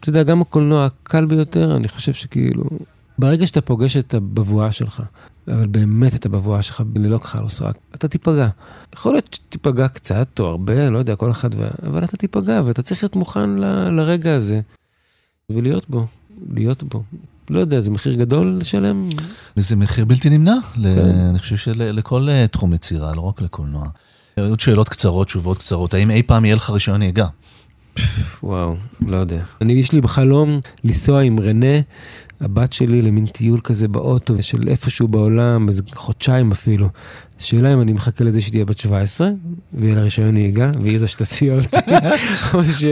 [0.00, 2.64] אתה יודע, גם הקולנוע הקל ביותר, אני חושב שכאילו...
[3.18, 5.02] ברגע שאתה פוגש את הבבואה שלך,
[5.48, 8.48] אבל באמת את הבבואה שלך ללא כחל וסרק, אתה תיפגע.
[8.94, 11.68] יכול להיות שתיפגע קצת או הרבה, לא יודע, כל אחד, ו...
[11.86, 13.90] אבל אתה תיפגע, ואתה צריך להיות מוכן ל...
[13.90, 14.60] לרגע הזה,
[15.50, 16.06] ולהיות בו,
[16.54, 17.02] להיות בו.
[17.50, 19.06] לא יודע, זה מחיר גדול לשלם?
[19.56, 20.80] וזה מחיר בלתי נמנע, כן.
[21.30, 23.88] אני חושב שלכל אה, תחום יצירה, לא רק לקולנוע.
[24.38, 25.94] עוד שאלות קצרות, תשובות קצרות.
[25.94, 27.26] האם אי פעם יהיה לך רישיון נהיגה?
[28.42, 28.76] וואו,
[29.06, 29.42] לא יודע.
[29.60, 31.80] אני, יש לי בחלום לנסוע עם רנה,
[32.40, 36.88] הבת שלי, למין טיול כזה באוטו של איפשהו בעולם, איזה חודשיים אפילו.
[37.38, 39.28] שאלה אם אני מחכה לזה שתהיה בת 17,
[39.72, 41.76] ויהיה לה רישיון נהיגה, והיא זו שתסיע אותי,
[42.54, 42.84] או, ש,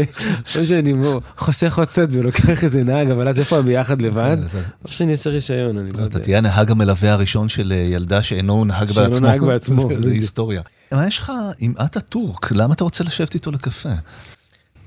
[0.58, 0.94] או שאני
[1.38, 4.36] חוסך עוד קצת ולוקח איזה נהג, אבל אז איפה ביחד לבד?
[4.84, 6.06] או שאני אעשה רישיון, אני לא יודע.
[6.06, 9.14] אתה תהיה הנהג המלווה הראשון של ילדה שאינו נהג בעצמו.
[9.14, 9.88] שאינו נהג בעצמו.
[10.02, 10.62] זה היסטוריה.
[10.92, 12.52] מה יש לך עם אטאטורק?
[12.52, 13.88] למה אתה רוצה לשבת איתו לקפה?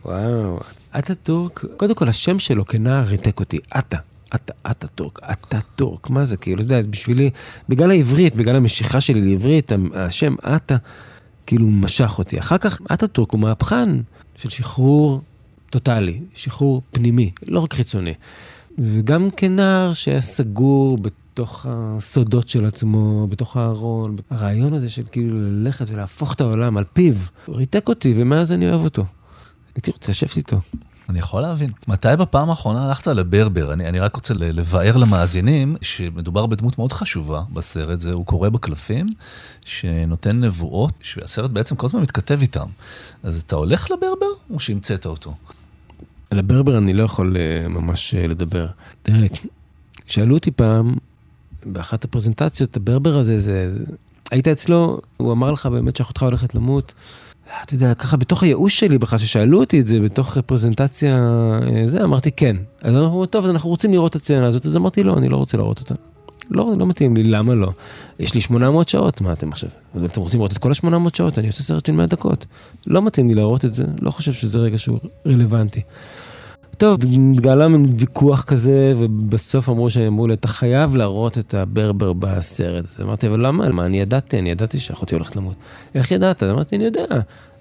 [0.06, 0.60] וואו,
[0.91, 3.98] אטא טורק, קודם כל השם שלו כנער ריתק אותי, אטא.
[4.36, 7.30] אתה, אתה טורק, אתה טורק, מה זה כאילו, אתה יודע, בשבילי,
[7.70, 10.76] בגלל העברית, בגלל המשיכה שלי לעברית, השם אתה,
[11.46, 12.40] כאילו משך אותי.
[12.40, 13.90] אחר כך, אטאטורק הוא מהפכן
[14.36, 15.22] של שחרור
[15.70, 18.14] טוטאלי, שחרור פנימי, לא רק חיצוני.
[18.78, 25.86] וגם כנער שהיה סגור בתוך הסודות של עצמו, בתוך הארון, הרעיון הזה של כאילו ללכת
[25.90, 27.14] ולהפוך את העולם על פיו,
[27.50, 29.04] ריתק אותי, ומאז אני אוהב אותו.
[29.76, 30.58] הייתי רוצה לשבת איתו.
[31.10, 31.72] אני יכול להבין.
[31.88, 33.74] מתי בפעם האחרונה הלכת לברבר?
[33.74, 39.06] אני, אני רק רוצה לבאר למאזינים שמדובר בדמות מאוד חשובה בסרט, זה הוא קורא בקלפים,
[39.65, 42.68] שנותן נבואות, שהסרט בעצם כל הזמן מתכתב איתם.
[43.24, 45.34] אז אתה הולך לברבר או שהמצאת אותו?
[46.30, 48.68] על הברבר אני לא יכול uh, ממש uh, לדבר.
[49.04, 49.28] תראה,
[50.06, 50.96] שאלו אותי פעם,
[51.65, 53.72] באחת הפרזנטציות, הברבר הזה, זה...
[54.32, 56.94] היית אצלו, הוא אמר לך באמת שאחותך הולכת למות.
[57.63, 62.03] אתה יודע, ככה בתוך הייאוש שלי בכלל, ששאלו אותי את זה בתוך פרזנטציה, אה, זה,
[62.03, 62.55] אמרתי כן.
[62.81, 65.38] אז אנחנו, טוב, אז אנחנו רוצים לראות את הסצנה הזאת, אז אמרתי לא, אני לא
[65.38, 65.95] רוצה לראות אותה.
[66.49, 67.71] לא, לא מתאים לי, למה לא?
[68.19, 69.69] יש לי 800 שעות, מה אתם עכשיו?
[70.05, 71.39] אתם רוצים לראות את כל ה-800 שעות?
[71.39, 72.45] אני עושה סרט של 100 דקות.
[72.88, 75.81] לא מתאים לי לראות את זה, לא חושב שזה רגע שהוא רלוונטי.
[76.78, 82.14] טוב, התגלה מן ויכוח כזה, ובסוף אמרו שהם אמרו לי, אתה חייב להראות את הברבר
[82.14, 82.86] בסרט.
[82.86, 83.70] אז אמרתי, אבל למה?
[83.70, 85.56] מה, אני ידעתי, אני ידעתי שאחותי הולכת למות.
[85.96, 86.44] איך ידעת?
[86.44, 87.06] אמרתי, אני יודע.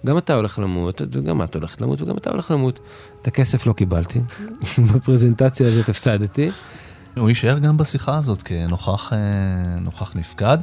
[0.06, 2.80] גם אתה הולך למות, וגם את הולכת למות, וגם אתה הולך למות.
[3.22, 4.20] את הכסף לא קיבלתי,
[4.94, 6.50] בפרזנטציה הזאת הפסדתי.
[7.16, 10.58] הוא יישאר גם בשיחה הזאת כנוכח אה, נפקד.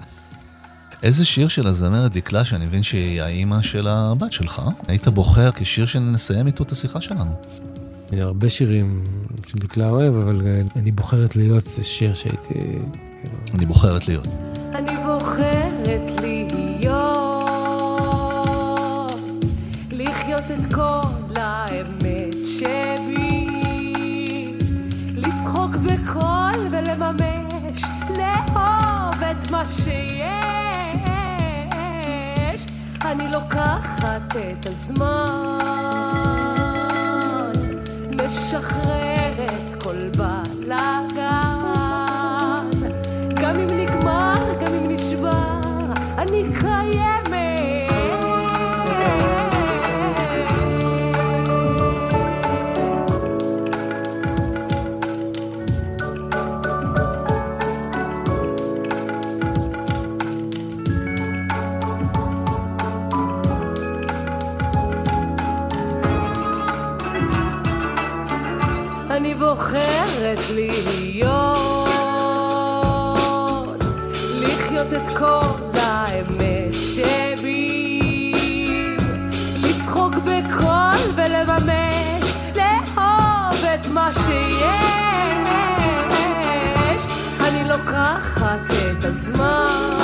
[1.04, 5.86] איזה שיר של הזמרת דקלה, שאני מבין שהיא האימא של הבת שלך, היית בוחר כשיר
[5.86, 7.36] שנסיים איתו את השיחה שלנו?
[8.19, 9.04] הרבה שירים
[9.47, 12.54] של דקלה אוהב, אבל אה, אני בוחרת להיות, זה שיר שהייתי...
[13.54, 14.28] אני בוחרת להיות.
[14.76, 17.52] אני בוחרת להיות,
[19.91, 23.47] לחיות את כל האמת שבי,
[25.15, 27.82] לצחוק בקול ולממש,
[28.17, 29.91] לאהוב את מה שיש.
[33.02, 36.51] אני לוקחת את הזמן.
[38.32, 41.51] משחררת כל בלאגן.
[69.52, 71.90] בוחרת להיות,
[74.40, 78.34] לחיות את כל האמת שבי,
[79.64, 84.62] לצחוק בקול ולממש, לאהוב את מה שיש.
[87.40, 89.98] אני לוקחת את הזמן,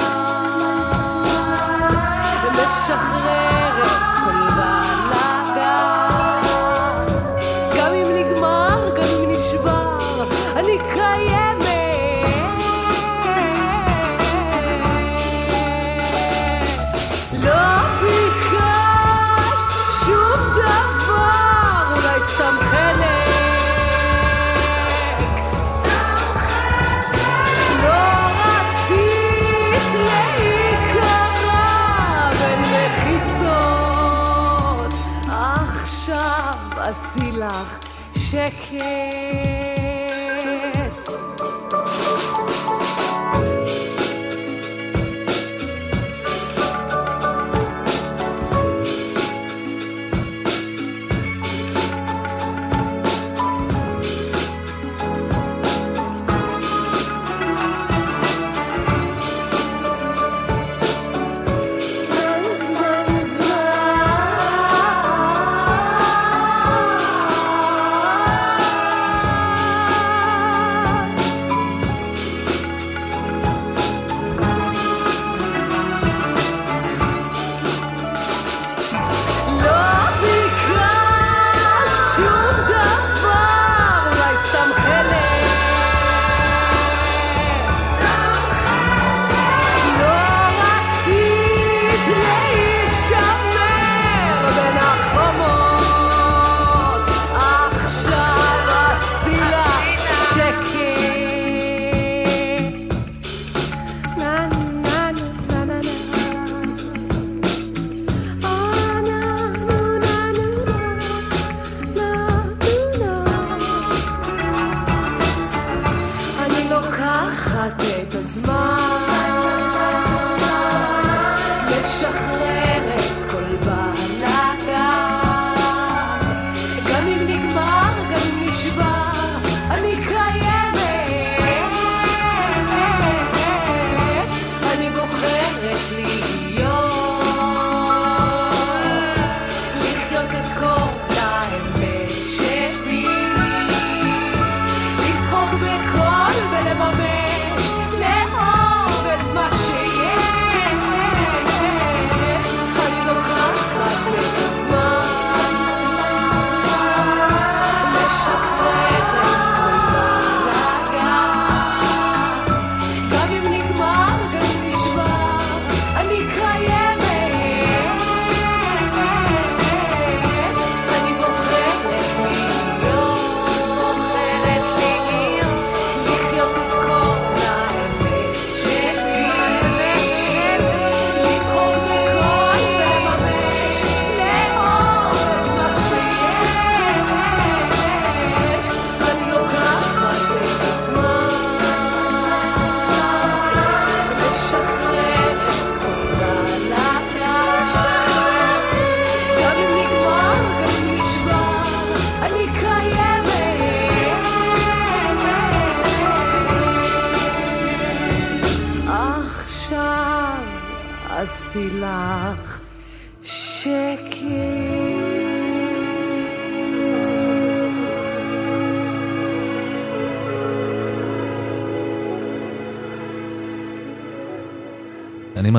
[2.43, 3.46] ומשחרר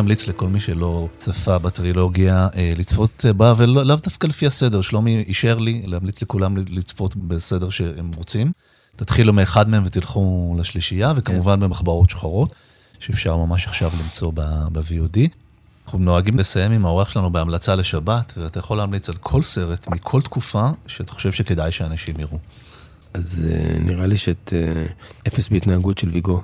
[0.08, 4.80] ממליץ לכל מי שלא צפה בטרילוגיה אה, לצפות בה, ולאו לאו דווקא לפי הסדר.
[4.80, 8.52] שלומי אישר לי להמליץ לכולם לצפות בסדר שהם רוצים.
[8.96, 12.54] תתחילו מאחד מהם ותלכו לשלישייה, וכמובן במחברות שחורות,
[12.98, 15.18] שאפשר ממש עכשיו למצוא ב-VOD.
[15.84, 20.22] אנחנו נוהגים לסיים עם האורח שלנו בהמלצה לשבת, ואתה יכול להמליץ על כל סרט מכל
[20.22, 22.38] תקופה שאתה חושב שכדאי שאנשים יראו.
[23.14, 26.42] אז uh, נראה לי שאת uh, אפס בהתנהגות של ויגו,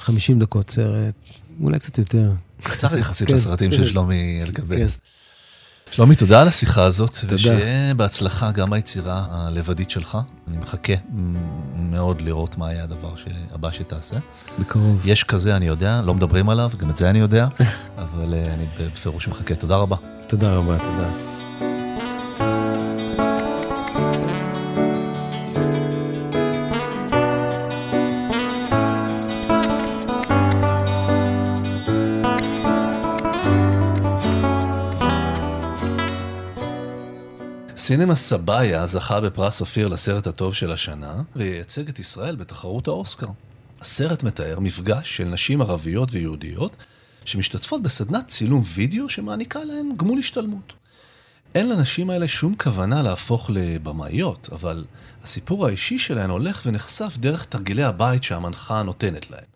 [0.00, 1.14] 50 דקות סרט,
[1.60, 2.32] אולי קצת יותר.
[2.62, 3.34] קצר יחסית כן.
[3.34, 4.96] לסרטים של שלומי אלקבץ.
[4.96, 5.92] כן.
[5.92, 7.34] שלומי, תודה על השיחה הזאת, תודה.
[7.34, 10.18] ושיהיה בהצלחה גם ביצירה הלבדית שלך.
[10.48, 10.92] אני מחכה
[11.76, 13.14] מאוד לראות מה יהיה הדבר
[13.50, 14.16] הבא שתעשה.
[14.58, 15.02] בקרוב.
[15.04, 17.48] יש כזה, אני יודע, לא מדברים עליו, גם את זה אני יודע,
[17.98, 19.54] אבל אה, אני בפירוש מחכה.
[19.54, 19.96] תודה רבה.
[20.28, 21.31] תודה רבה, תודה.
[37.84, 43.26] סינמה סבאיה זכה בפרס אופיר לסרט הטוב של השנה, וייצג את ישראל בתחרות האוסקר.
[43.80, 46.76] הסרט מתאר מפגש של נשים ערביות ויהודיות
[47.24, 50.72] שמשתתפות בסדנת צילום וידאו שמעניקה להן גמול השתלמות.
[51.54, 54.84] אין לנשים האלה שום כוונה להפוך לבמאיות, אבל
[55.24, 59.51] הסיפור האישי שלהן הולך ונחשף דרך תרגילי הבית שהמנחה נותנת להן.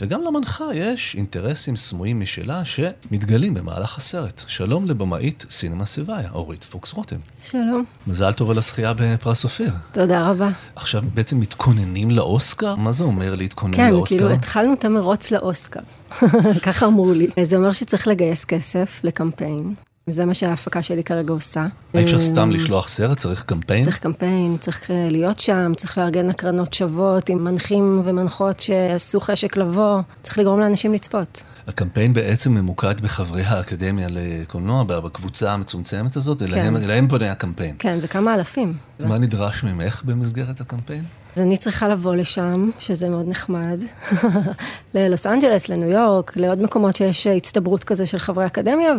[0.00, 4.44] וגם למנחה יש אינטרסים סמויים משלה שמתגלים במהלך הסרט.
[4.46, 7.16] שלום לבמאית סינמה סיבאיה, אורית פוקס רותם.
[7.42, 7.84] שלום.
[8.06, 9.72] מזל טוב על הזכייה בפרס אופיר.
[9.92, 10.48] תודה רבה.
[10.76, 12.76] עכשיו בעצם מתכוננים לאוסקר?
[12.76, 14.16] מה זה אומר להתכונן כן, לאוסקר?
[14.16, 15.80] כאילו התחלנו את המרוץ לאוסקר.
[16.66, 17.28] ככה אמרו לי.
[17.44, 19.74] זה אומר שצריך לגייס כסף לקמפיין.
[20.08, 21.66] וזה מה שההפקה שלי כרגע עושה.
[21.94, 23.82] אי אפשר אה, סתם לשלוח סרט, צריך קמפיין?
[23.82, 29.56] צריך קמפיין, צריך אה, להיות שם, צריך לארגן הקרנות שוות עם מנחים ומנחות שעשו חשק
[29.56, 31.42] לבוא, צריך לגרום לאנשים לצפות.
[31.66, 36.44] הקמפיין בעצם ממוקד בחברי האקדמיה לקולנוע, בקבוצה המצומצמת הזאת, כן.
[36.44, 37.76] אליהם, אליהם פונה הקמפיין.
[37.78, 38.74] כן, זה כמה אלפים.
[39.04, 41.04] מה נדרש ממך במסגרת הקמפיין?
[41.38, 43.80] אז אני צריכה לבוא לשם, שזה מאוד נחמד,
[44.94, 48.92] ללוס אנג'לס, לניו יורק, לעוד מקומות שיש הצטברות כזה של חברי אקדמיה,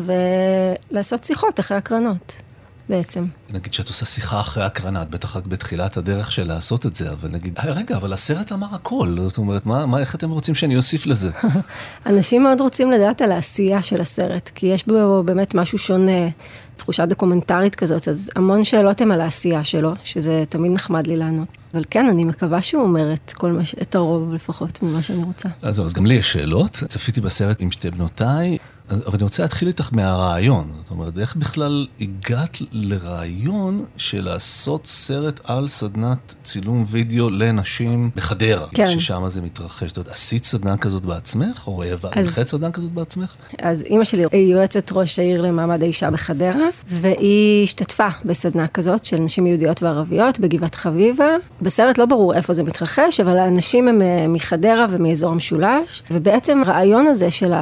[0.91, 2.41] ולעשות שיחות אחרי הקרנות,
[2.89, 3.25] בעצם.
[3.49, 7.11] נגיד שאת עושה שיחה אחרי הקרנה, את בטח רק בתחילת הדרך של לעשות את זה,
[7.11, 10.55] אבל נגיד, "אה, רגע, אבל הסרט אמר הכל, זאת אומרת, מה, מה, איך אתם רוצים
[10.55, 11.31] שאני אוסיף לזה?
[12.05, 16.29] אנשים מאוד רוצים לדעת על העשייה של הסרט, כי יש בו באמת משהו שונה,
[16.75, 21.47] תחושה דוקומנטרית כזאת, אז המון שאלות הן על העשייה שלו, שזה תמיד נחמד לי לענות.
[21.73, 25.49] אבל כן, אני מקווה שהוא אומר את כל מה, את הרוב לפחות ממה שאני רוצה.
[25.61, 26.83] אז אז גם לי יש שאלות.
[26.87, 28.57] צפיתי בסרט עם שתי בנותיי,
[28.89, 30.71] אבל אני רוצה להתחיל איתך מהרעיון.
[30.75, 38.67] זאת אומרת, איך בכלל הגעת לרעיון של לעשות סרט על סדנת צילום וידאו לנשים בחדרה?
[38.73, 38.99] כן.
[38.99, 39.87] ששם זה מתרחש.
[39.87, 43.35] זאת אומרת, עשית סדנה כזאת בעצמך, או הנחית סדנה כזאת בעצמך?
[43.61, 49.17] אז אימא שלי היא יועצת ראש העיר למעמד האישה בחדרה, והיא השתתפה בסדנה כזאת של
[49.17, 51.29] נשים יהודיות וערביות בגבעת חביבה.
[51.61, 57.07] בסרט לא ברור איפה זה מתרחש, אבל האנשים הם אה, מחדרה ומאזור המשולש, ובעצם הרעיון
[57.07, 57.53] הזה של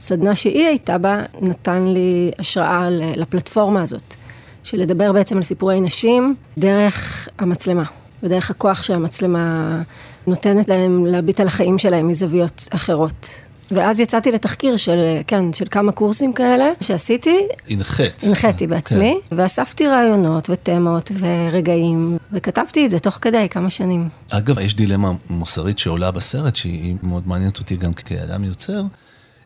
[0.00, 4.14] הסדנה שהיא הייתה בה, נתן לי השראה לפלטפורמה הזאת,
[4.62, 7.84] של לדבר בעצם על סיפורי נשים דרך המצלמה.
[8.22, 9.82] ודרך הכוח שהמצלמה
[10.26, 13.28] נותנת להם להביט על החיים שלהם מזוויות אחרות.
[13.70, 17.38] ואז יצאתי לתחקיר של, כן, של כמה קורסים כאלה שעשיתי,
[17.70, 18.22] הנחית.
[18.22, 24.08] הנחיתי בעצמי, ואספתי רעיונות ותמות ורגעים, וכתבתי את זה תוך כדי כמה שנים.
[24.30, 28.82] אגב, יש דילמה מוסרית שעולה בסרט, שהיא מאוד מעניינת אותי גם כאדם יוצר.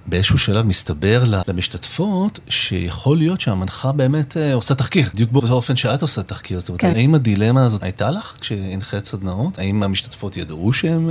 [0.07, 6.23] באיזשהו שלב מסתבר למשתתפות שיכול להיות שהמנחה באמת אה, עושה תחקיר, בדיוק באופן שאת עושה
[6.23, 6.61] תחקיר.
[6.61, 6.93] זאת אומרת, כן.
[6.97, 9.59] האם הדילמה הזאת הייתה לך כשהנחית סדנאות?
[9.59, 11.09] האם המשתתפות ידעו שהן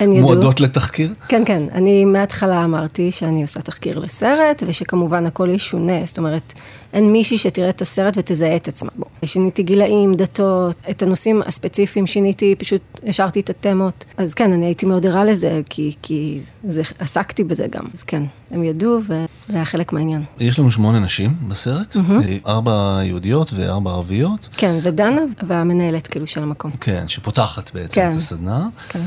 [0.00, 0.06] אה.
[0.06, 1.14] מועדות לתחקיר?
[1.28, 6.52] כן, כן, אני מההתחלה אמרתי שאני עושה תחקיר לסרט, ושכמובן הכל ישונה, זאת אומרת,
[6.96, 9.04] אין מישהי שתראה את הסרט ותזהה את עצמה בו.
[9.24, 14.04] שיניתי גילאים, דתות, את הנושאים הספציפיים שיניתי, פשוט השארתי את התמות.
[14.16, 17.84] אז כן, אני הייתי מאוד ערה לזה, כי, כי זה, עסקתי בזה גם.
[17.94, 20.24] אז כן, הם ידעו, וזה היה חלק מהעניין.
[20.40, 24.48] יש לנו שמונה נשים בסרט, אה, ארבע יהודיות וארבע ערביות.
[24.56, 26.70] כן, ודנה והמנהלת כאילו של המקום.
[26.80, 28.10] כן, שפותחת בעצם כן.
[28.10, 28.68] את הסדנה.
[28.88, 29.00] כן.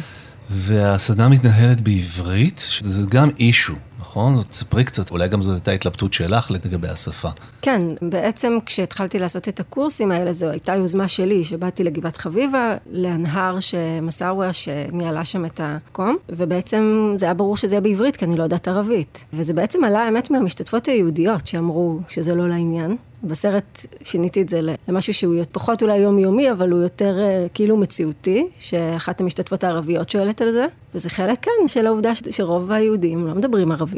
[0.49, 4.35] והסדנה מתנהלת בעברית, שזה גם אישו, נכון?
[4.35, 7.29] זאת ספרי קצת, אולי גם זאת הייתה התלבטות שלך לגבי השפה.
[7.61, 13.57] כן, בעצם כשהתחלתי לעשות את הקורסים האלה, זו הייתה יוזמה שלי, שבאתי לגבעת חביבה, להנהר
[14.01, 18.43] מסאווה, שניהלה שם את המקום, ובעצם זה היה ברור שזה יהיה בעברית, כי אני לא
[18.43, 19.25] יודעת ערבית.
[19.33, 22.97] וזה בעצם עלה, האמת, מהמשתתפות היהודיות, שאמרו שזה לא לעניין.
[23.23, 28.47] בסרט שיניתי את זה למשהו שהוא פחות אולי יומיומי, אבל הוא יותר אה, כאילו מציאותי,
[28.59, 33.71] שאחת המשתתפות הערביות שואלת על זה, וזה חלק, כן, של העובדה שרוב היהודים לא מדברים
[33.71, 33.88] ערבית.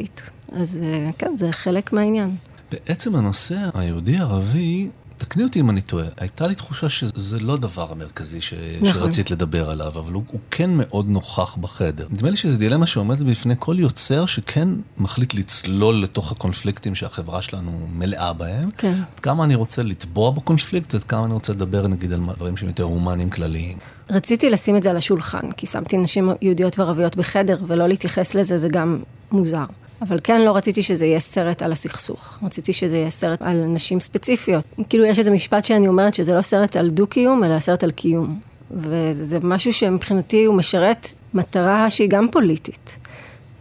[0.52, 2.36] אז אה, כן, זה חלק מהעניין.
[2.72, 4.90] בעצם הנושא היהודי-ערבי,
[5.24, 8.54] תקני אותי אם אני טועה, הייתה לי תחושה שזה לא הדבר המרכזי ש...
[8.80, 8.92] נכון.
[8.92, 12.06] שרצית לדבר עליו, אבל הוא, הוא כן מאוד נוכח בחדר.
[12.10, 17.86] נדמה לי שזו דילמה שעומדת בפני כל יוצר שכן מחליט לצלול לתוך הקונפליקטים שהחברה שלנו
[17.92, 18.70] מלאה בהם.
[18.76, 18.94] כן.
[19.14, 22.68] עד כמה אני רוצה לטבוע בקונפליקט, עד כמה אני רוצה לדבר נגיד על דברים שהם
[22.68, 23.78] יותר הומניים כלליים.
[24.10, 28.58] רציתי לשים את זה על השולחן, כי שמתי נשים יהודיות וערביות בחדר, ולא להתייחס לזה
[28.58, 29.02] זה גם
[29.32, 29.64] מוזר.
[30.02, 34.00] אבל כן לא רציתי שזה יהיה סרט על הסכסוך, רציתי שזה יהיה סרט על נשים
[34.00, 34.64] ספציפיות.
[34.88, 38.40] כאילו יש איזה משפט שאני אומרת שזה לא סרט על דו-קיום, אלא סרט על קיום.
[38.70, 42.98] וזה משהו שמבחינתי הוא משרת מטרה שהיא גם פוליטית.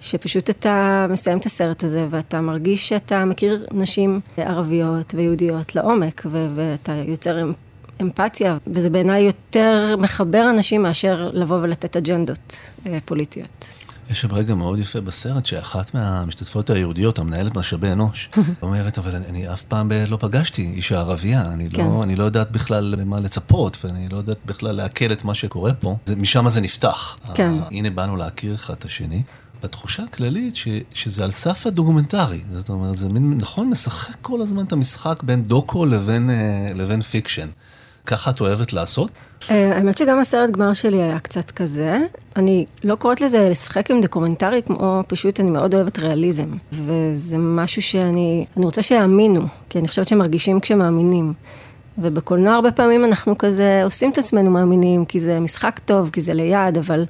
[0.02, 6.48] שפשוט אתה מסיים את הסרט הזה ואתה מרגיש שאתה מכיר נשים ערביות ויהודיות לעומק, ו-
[6.56, 7.54] ואתה יוצר אמ-
[8.02, 13.74] אמפתיה, וזה בעיניי יותר מחבר אנשים מאשר לבוא ולתת אג'נדות אה, פוליטיות.
[14.10, 18.30] יש שם רגע מאוד יפה בסרט, שאחת מהמשתתפות היהודיות, המנהלת משאבי אנוש,
[18.62, 21.86] אומרת, אבל אני, אני אף פעם לא פגשתי אישה ערבייה, אני, כן.
[21.86, 25.74] לא, אני לא יודעת בכלל למה לצפות, ואני לא יודעת בכלל לעכל את מה שקורה
[25.74, 25.98] פה.
[26.06, 27.18] זה, משם זה נפתח.
[27.34, 27.54] כן.
[27.72, 29.24] הנה באנו להכיר אחד את השני.
[29.64, 32.42] בתחושה הכללית ש, שזה על סף הדוקומנטרי.
[32.54, 37.02] זאת אומרת, זה מין, נכון, משחק כל הזמן את המשחק בין דוקו לבין, אה, לבין
[37.02, 37.48] fiction.
[38.06, 39.12] ככה את אוהבת לעשות?
[39.50, 42.00] אה, האמת שגם הסרט גמר שלי היה קצת כזה.
[42.36, 46.50] אני לא קוראת לזה לשחק עם דוקומנטרי, כמו פשוט אני מאוד אוהבת ריאליזם.
[46.72, 51.34] וזה משהו שאני, אני רוצה שיאמינו, כי אני חושבת שמרגישים כשמאמינים.
[51.98, 56.34] ובקולנוע הרבה פעמים אנחנו כזה עושים את עצמנו מאמינים, כי זה משחק טוב, כי זה
[56.34, 57.06] ליד, אבל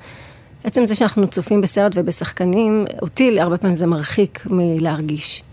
[0.63, 5.43] עצם זה שאנחנו צופים בסרט ובשחקנים, אותי הרבה פעמים זה מרחיק מלהרגיש.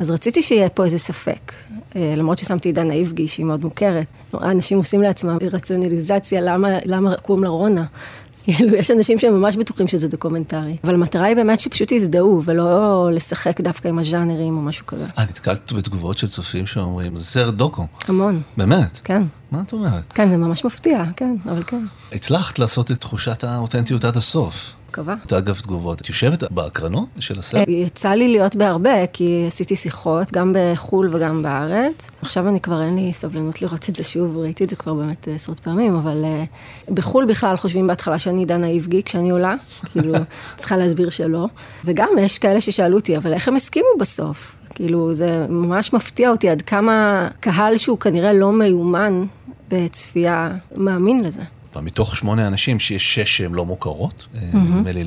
[0.00, 1.52] אז רציתי שיהיה פה איזה ספק,
[1.96, 4.06] אה, למרות ששמתי את דנה איבגי, שהיא מאוד מוכרת.
[4.34, 7.84] אנשים עושים לעצמם רציונליזציה, למה, למה קוראים לה רונה?
[8.44, 10.76] כאילו, יש אנשים שהם ממש בטוחים שזה דוקומנטרי.
[10.84, 15.06] אבל המטרה היא באמת שפשוט יזדהו, ולא לשחק דווקא עם הז'אנרים או משהו כזה.
[15.18, 17.86] אה, נתקלת בתגובות של צופים שאומרים, זה סרט דוקו.
[18.08, 18.42] המון.
[18.56, 19.00] באמת?
[19.04, 19.22] כן.
[19.50, 20.12] מה את אומרת?
[20.12, 21.82] כן, זה ממש מפתיע, כן, אבל כן.
[22.12, 24.74] הצלחת לעשות את תחושת האותנטיות עד הסוף.
[24.90, 25.14] מקווה.
[25.26, 26.00] את אגב תגובות.
[26.00, 27.68] את יושבת בהקרנות של הסרט?
[27.68, 32.10] אה, יצא לי להיות בהרבה, כי עשיתי שיחות, גם בחו"ל וגם בארץ.
[32.22, 35.28] עכשיו אני כבר אין לי סבלנות לראות את זה שוב, ראיתי את זה כבר באמת
[35.34, 39.54] עשרות פעמים, אבל uh, בחו"ל בכלל חושבים בהתחלה שאני דנה איבגי כשאני עולה,
[39.92, 40.14] כאילו,
[40.56, 41.46] צריכה להסביר שלא.
[41.84, 44.56] וגם יש כאלה ששאלו אותי, אבל איך הם הסכימו בסוף?
[44.74, 49.24] כאילו, זה ממש מפתיע אותי עד כמה קהל שהוא כנראה לא מיומן
[49.68, 51.42] בצפייה מאמין לזה.
[51.76, 55.04] מתוך שמונה אנשים שיש שש שהן לא מוכרות, אה, נדמה לי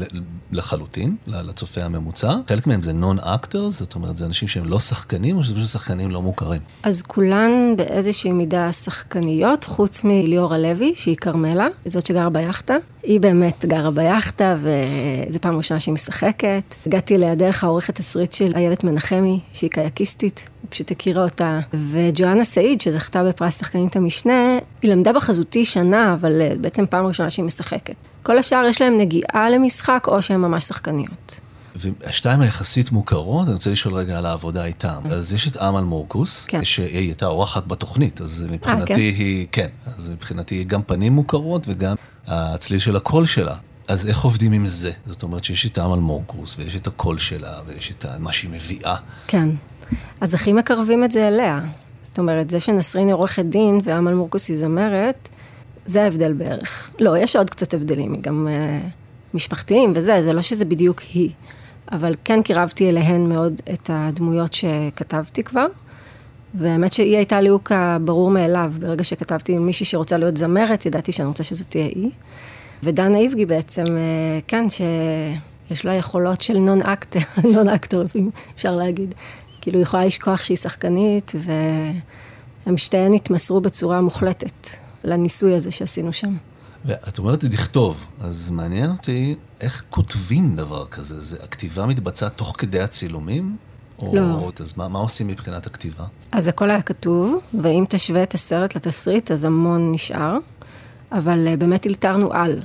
[0.51, 2.35] לחלוטין, לצופה הממוצע.
[2.47, 5.67] חלק מהם זה נון אקטרס, זאת אומרת, זה אנשים שהם לא שחקנים, או שזה פשוט
[5.67, 6.61] שחקנים לא מוכרים?
[6.83, 12.75] אז כולן באיזושהי מידה שחקניות, חוץ מליאורה לוי, שהיא כרמלה, זאת שגרה ביאכטה.
[13.03, 16.75] היא באמת גרה ביאכטה, וזו פעם ראשונה שהיא משחקת.
[16.85, 21.59] הגעתי אליה דרך העורכת תסריט של איילת מנחמי, שהיא קייקיסטית, פשוט הכירה אותה.
[21.73, 27.29] וג'ואנה סעיד, שזכתה בפרס שחקנית המשנה, היא למדה בחזותי שנה, אבל אה, בעצם פעם ראשונה
[27.29, 27.95] שהיא משחקת.
[28.23, 31.39] כל השאר יש להם נגיעה למשחק, או שהן ממש שחקניות.
[31.75, 35.01] והשתיים היחסית מוכרות, אני רוצה לשאול רגע על העבודה איתם.
[35.11, 36.63] אז יש את אמל מורקוס, כן.
[36.63, 39.01] שהיא הייתה אורחת בתוכנית, אז מבחינתי 아, כן?
[39.01, 41.95] היא, כן, אז מבחינתי היא גם פנים מוכרות וגם
[42.27, 43.55] הצליל של הקול שלה.
[43.87, 44.91] אז איך עובדים עם זה?
[45.07, 48.95] זאת אומרת שיש את אמל מורקוס, ויש את הקול שלה, ויש את מה שהיא מביאה.
[49.27, 49.49] כן.
[50.21, 51.59] אז הכי מקרבים את זה אליה.
[52.01, 55.29] זאת אומרת, זה שנסרין עורכת דין ואמל מורקוס היא זמרת,
[55.85, 56.91] זה ההבדל בערך.
[56.99, 58.85] לא, יש עוד קצת הבדלים, גם uh,
[59.33, 61.29] משפחתיים וזה, זה לא שזה בדיוק היא.
[61.91, 65.65] אבל כן קירבתי אליהן מאוד את הדמויות שכתבתי כבר.
[66.53, 68.73] והאמת שהיא הייתה ליהוק הברור מאליו.
[68.79, 72.09] ברגע שכתבתי עם מישהי שרוצה להיות זמרת, ידעתי שאני רוצה שזאת תהיה היא.
[72.83, 77.19] ודנה איבגי בעצם, אה, כן, שיש לה יכולות של נון אקטר,
[77.53, 78.03] נון אקטור,
[78.55, 79.15] אפשר להגיד.
[79.61, 81.31] כאילו, היא יכולה לשכוח שהיא שחקנית,
[82.65, 84.67] והם שתיהן התמסרו בצורה מוחלטת
[85.03, 86.37] לניסוי הזה שעשינו שם.
[86.85, 91.21] ואת אומרת לי לכתוב, אז מעניין אותי איך כותבים דבר כזה.
[91.21, 93.57] זה, הכתיבה מתבצעת תוך כדי הצילומים?
[93.99, 94.51] או, לא.
[94.59, 96.05] אז מה, מה עושים מבחינת הכתיבה?
[96.31, 100.37] אז הכל היה כתוב, ואם תשווה את הסרט לתסריט, אז המון נשאר,
[101.11, 102.61] אבל אה, באמת אלתרנו על.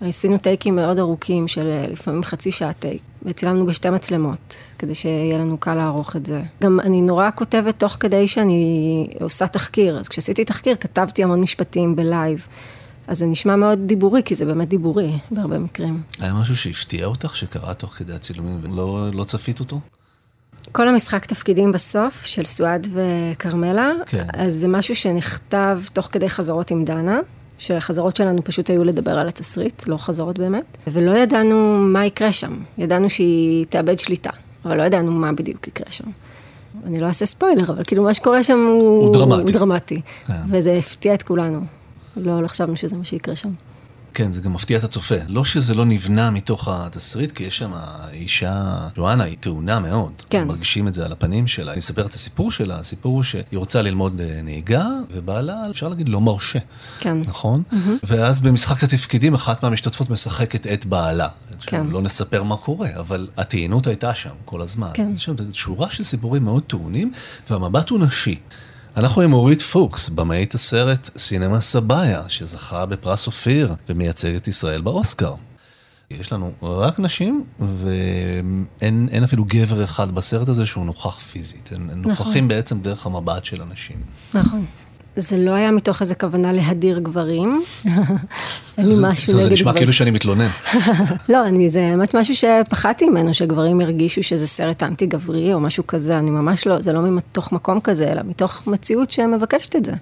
[0.00, 5.38] עשינו טייקים מאוד ארוכים של אה, לפעמים חצי שעה טייק, וצילמנו בשתי מצלמות, כדי שיהיה
[5.38, 6.42] לנו קל לערוך את זה.
[6.62, 11.96] גם אני נורא כותבת תוך כדי שאני עושה תחקיר, אז כשעשיתי תחקיר כתבתי המון משפטים
[11.96, 12.46] ב live.
[13.06, 16.02] אז זה נשמע מאוד דיבורי, כי זה באמת דיבורי בהרבה מקרים.
[16.20, 19.80] היה משהו שהפתיע אותך שקרה תוך כדי הצילומים ולא לא צפית אותו?
[20.72, 24.26] כל המשחק תפקידים בסוף של סואד וכרמלה, כן.
[24.32, 27.20] אז זה משהו שנכתב תוך כדי חזרות עם דנה,
[27.58, 32.56] שהחזרות שלנו פשוט היו לדבר על התסריט, לא חזרות באמת, ולא ידענו מה יקרה שם.
[32.78, 34.30] ידענו שהיא תאבד שליטה,
[34.64, 36.04] אבל לא ידענו מה בדיוק יקרה שם.
[36.86, 39.42] אני לא אעשה ספוילר, אבל כאילו מה שקורה שם הוא, הוא דרמטי.
[39.42, 40.00] הוא דרמטי.
[40.26, 40.32] כן.
[40.50, 41.60] וזה הפתיע את כולנו.
[42.16, 43.50] לא, לא חשבנו שזה מה שיקרה שם.
[44.14, 45.14] כן, זה גם מפתיע את הצופה.
[45.28, 47.72] לא שזה לא נבנה מתוך התסריט, כי יש שם
[48.12, 50.12] אישה, ג'ואנה, היא טעונה מאוד.
[50.30, 50.46] כן.
[50.46, 51.72] מרגישים את זה על הפנים שלה.
[51.72, 56.08] אני אספר את הסיפור שלה, הסיפור הוא שהיא רוצה ללמוד אה, נהיגה, ובעלה, אפשר להגיד,
[56.08, 56.58] לא מרשה.
[57.00, 57.14] כן.
[57.26, 57.62] נכון?
[57.70, 57.76] Mm-hmm.
[58.02, 61.28] ואז במשחק התפקידים, אחת מהמשתתפות משחקת את בעלה.
[61.60, 61.86] כן.
[61.86, 64.90] לא נספר מה קורה, אבל הטעינות הייתה שם כל הזמן.
[64.94, 65.10] כן.
[65.14, 67.12] יש שם שורה של סיפורים מאוד טעונים,
[67.50, 68.38] והמבט הוא נשי.
[68.98, 75.34] אנחנו עם אורית פוקס, במאית הסרט סינמה סבאיה, שזכה בפרס אופיר ומייצג את ישראל באוסקר.
[76.10, 77.44] יש לנו רק נשים,
[78.80, 81.70] ואין אפילו גבר אחד בסרט הזה שהוא נוכח פיזית.
[81.76, 82.10] הם נכון.
[82.10, 83.96] נוכחים בעצם דרך המבט של אנשים.
[84.34, 84.64] נכון.
[85.18, 87.62] זה לא היה מתוך איזה כוונה להדיר גברים.
[88.78, 89.76] אין לי זה- משהו זה נגד נשמע גברים.
[89.76, 90.48] כאילו שאני מתלונן.
[91.28, 95.86] לא, אני, זה באמת משהו שפחדתי ממנו, שגברים הרגישו שזה סרט אנטי גברי או משהו
[95.86, 99.92] כזה, אני ממש לא, זה לא מתוך מקום כזה, אלא מתוך מציאות שמבקשת את זה.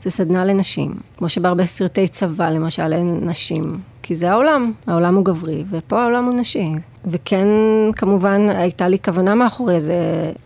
[0.00, 5.24] זה סדנה לנשים, כמו שבהרבה סרטי צבא, למשל, אין נשים, כי זה העולם, העולם הוא
[5.24, 6.72] גברי, ופה העולם הוא נשי.
[7.06, 7.46] וכן,
[7.96, 9.96] כמובן, הייתה לי כוונה מאחורי זה,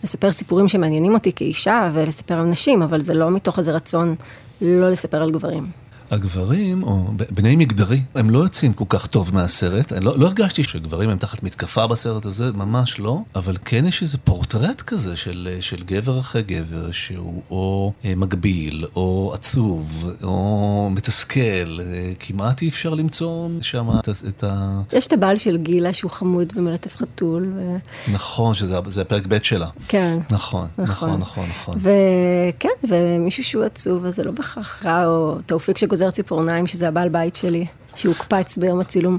[0.05, 4.15] לספר סיפורים שמעניינים אותי כאישה, ולספר על נשים, אבל זה לא מתוך איזה רצון
[4.61, 5.67] לא לספר על גברים.
[6.11, 9.93] הגברים, או בני מגדרי, הם לא יוצאים כל כך טוב מהסרט.
[9.93, 13.19] אני לא, לא הרגשתי שגברים הם תחת מתקפה בסרט הזה, ממש לא.
[13.35, 18.85] אבל כן יש איזה פורטרט כזה של, של גבר אחרי גבר, שהוא או אה, מגביל,
[18.97, 21.41] או עצוב, או מתסכל.
[21.81, 24.81] אה, כמעט אי אפשר למצוא שם את, ה- את ה...
[24.93, 27.77] יש את הבעל של גילה שהוא חמוד ומלטף חתול, ו...
[28.13, 29.69] נכון, שזה זה הפרק ב' שלה.
[29.89, 30.19] כן.
[30.31, 31.21] נכון, נכון, נכון.
[31.21, 31.77] נכון, נכון.
[31.79, 37.09] וכן, ומישהו שהוא עצוב, אז זה לא בהכרח רע, או תאופיק שגוזר ציפורניים, שזה הבעל
[37.09, 39.19] בית שלי, שהוקפץ ביום הצילום.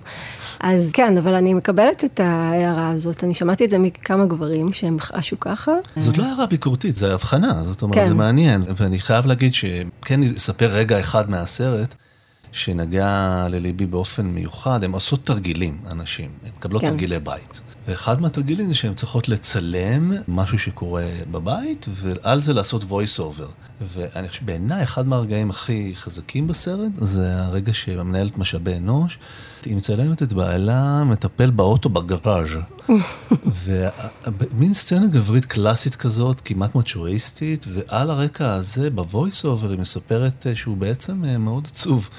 [0.59, 4.99] אז כן, אבל אני מקבלת את ההערה הזאת, אני שמעתי את זה מכמה גברים שהם
[4.99, 5.71] חשו ככה.
[5.97, 8.07] זאת לא הערה ביקורתית, זה הבחנה, זאת אומרת, כן.
[8.07, 8.61] זה מעניין.
[8.75, 11.93] ואני חייב להגיד שכן אספר רגע אחד מהסרט,
[12.51, 16.89] שנגע לליבי באופן מיוחד, הן עושות תרגילים, אנשים, הן מקבלות כן.
[16.89, 17.61] תרגילי בית.
[17.87, 23.68] ואחד מהתרגילים זה שהן צריכות לצלם משהו שקורה בבית, ועל זה לעשות voice over.
[23.81, 29.19] ואני חושב, בעיניי, אחד מהרגעים הכי חזקים בסרט, זה הרגע שהמנהלת משאבי אנוש,
[29.65, 32.49] היא מצלמת את בעלה מטפל באוטו בגראז'.
[33.63, 40.47] ומין סצנה גברית קלאסית כזאת, כמעט מצ'ואיסטית, ועל הרקע הזה, ב voice over, היא מספרת
[40.47, 42.09] אה, שהוא בעצם אה, מאוד עצוב,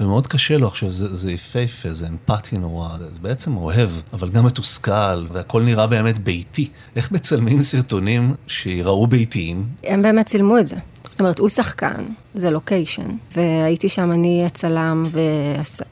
[0.00, 4.46] ומאוד קשה לו עכשיו, זה, זה יפהפה, זה אמפתי נורא, זה בעצם אוהב, אבל גם
[4.46, 6.68] מתוסכל, והכל נראה באמת ביתי.
[6.96, 9.66] איך מצלמים סרטונים שיראו ביתיים?
[9.84, 10.76] הם באמת צילמו את זה.
[11.08, 12.04] זאת אומרת, הוא שחקן,
[12.34, 15.04] זה לוקיישן, והייתי שם אני הצלם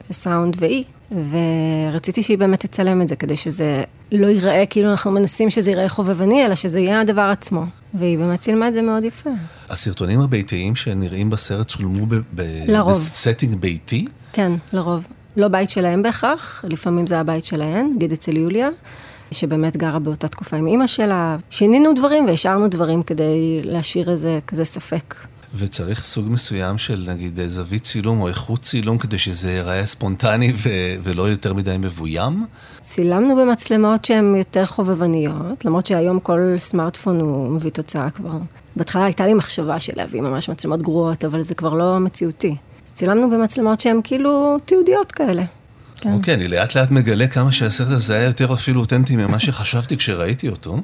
[0.09, 0.83] וסאונד והיא,
[1.91, 5.89] ורציתי שהיא באמת תצלם את זה, כדי שזה לא ייראה כאילו אנחנו מנסים שזה ייראה
[5.89, 7.63] חובבני, אלא שזה יהיה הדבר עצמו.
[7.93, 9.29] והיא באמת צילמה את זה מאוד יפה.
[9.69, 12.91] הסרטונים הביתיים שנראים בסרט צולמו ב- ב- לרוב.
[12.93, 14.07] ב setting ביתי?
[14.33, 15.07] כן, לרוב.
[15.37, 18.69] לא בית שלהם בהכרח, לפעמים זה הבית שלהן, נגיד אצל יוליה,
[19.31, 21.37] שבאמת גרה באותה תקופה עם אימא שלה.
[21.49, 25.15] שינינו דברים והשארנו דברים כדי להשאיר איזה כזה ספק.
[25.55, 30.69] וצריך סוג מסוים של נגיד זווית צילום או איכות צילום כדי שזה ייראה ספונטני ו-
[31.03, 32.45] ולא יותר מדי מבוים.
[32.81, 38.37] צילמנו במצלמות שהן יותר חובבניות, למרות שהיום כל סמארטפון הוא מביא תוצאה כבר.
[38.75, 42.55] בהתחלה הייתה לי מחשבה של להביא ממש מצלמות גרועות, אבל זה כבר לא מציאותי.
[42.85, 45.43] צילמנו במצלמות שהן כאילו תיעודיות כאלה.
[46.01, 46.13] כן.
[46.13, 50.49] אוקיי, אני לאט לאט מגלה כמה שהסרט הזה היה יותר אפילו אותנטי ממה שחשבתי כשראיתי
[50.49, 50.81] אותו.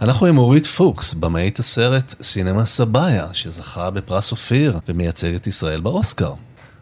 [0.00, 6.32] אנחנו עם אורית פוקס, במאית הסרט סינמה סבאיה, שזכה בפרס אופיר ומייצג את ישראל באוסקר.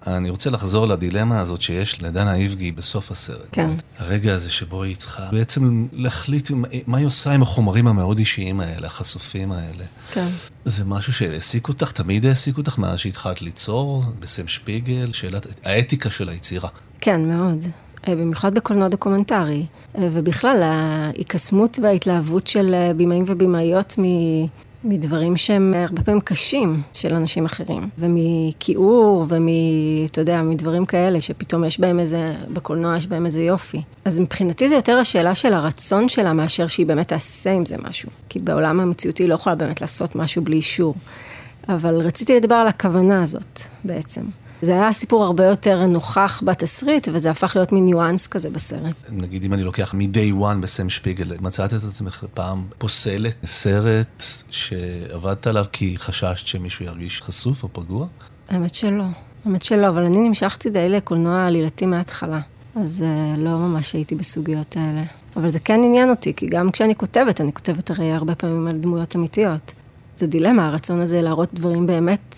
[0.06, 3.46] אני רוצה לחזור לדילמה הזאת שיש לדנה איבגי בסוף הסרט.
[3.52, 3.70] כן.
[3.98, 6.50] הרגע הזה שבו היא צריכה בעצם להחליט
[6.86, 9.84] מה- היא עושה עם החומרים המאוד אישיים האלה, החשופים האלה.
[10.12, 10.26] כן.
[10.64, 16.28] זה משהו שהעסיק אותך, תמיד העסיק אותך מאז שהתחלת ליצור, בסם שפיגל, שאלת האתיקה של
[16.28, 16.68] היצירה.
[17.00, 17.64] כן, מאוד.
[18.08, 19.66] אה, במיוחד בקולנוע דוקומנטרי.
[19.98, 23.94] אה, ובכלל, ההיקסמות וההתלהבות של אה, בימאים ובימאיות.
[24.84, 29.48] מדברים שהם הרבה פעמים קשים של אנשים אחרים, ומכיעור, ומ...
[30.04, 33.82] אתה יודע, מדברים כאלה, שפתאום יש בהם איזה, בקולנוע יש בהם איזה יופי.
[34.04, 38.08] אז מבחינתי זה יותר השאלה של הרצון שלה, מאשר שהיא באמת תעשה עם זה משהו.
[38.28, 40.94] כי בעולם המציאותי היא לא יכולה באמת לעשות משהו בלי אישור.
[41.68, 44.22] אבל רציתי לדבר על הכוונה הזאת, בעצם.
[44.62, 48.94] זה היה סיפור הרבה יותר נוכח בתסריט, וזה הפך להיות מין ניואנס כזה בסרט.
[49.10, 55.46] נגיד אם אני לוקח מ-day one בסם שפיגל, מצאת את עצמך פעם פוסלת סרט שעבדת
[55.46, 58.06] עליו כי חששת שמישהו ירגיש חשוף או פגוע?
[58.48, 59.04] האמת שלא,
[59.44, 62.40] האמת שלא, אבל אני נמשכתי די לקולנוע עלילתי מההתחלה,
[62.76, 65.02] אז uh, לא ממש הייתי בסוגיות האלה.
[65.36, 68.78] אבל זה כן עניין אותי, כי גם כשאני כותבת, אני כותבת הרי הרבה פעמים על
[68.78, 69.72] דמויות אמיתיות.
[70.16, 72.34] זה דילמה, הרצון הזה להראות דברים באמת,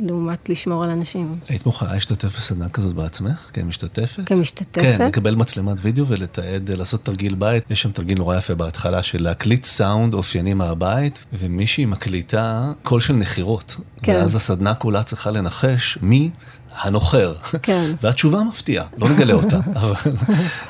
[0.00, 1.38] לעומת לשמור על אנשים.
[1.48, 4.26] היית מוכנה להשתתף בסדנה כזאת בעצמך, כמשתתפת?
[4.26, 4.82] כמשתתפת?
[4.82, 7.70] כן, לקבל מצלמת וידאו ולתעד, לעשות תרגיל בית.
[7.70, 13.14] יש שם תרגיל נורא יפה בהתחלה של להקליט סאונד אופייני מהבית, ומישהי מקליטה קול של
[13.14, 13.76] נחירות.
[14.02, 14.14] כן.
[14.14, 16.30] ואז הסדנה כולה צריכה לנחש מי
[16.72, 17.34] הנוחר.
[17.62, 17.90] כן.
[18.02, 19.58] והתשובה מפתיעה, לא נגלה אותה.
[19.80, 20.12] אבל...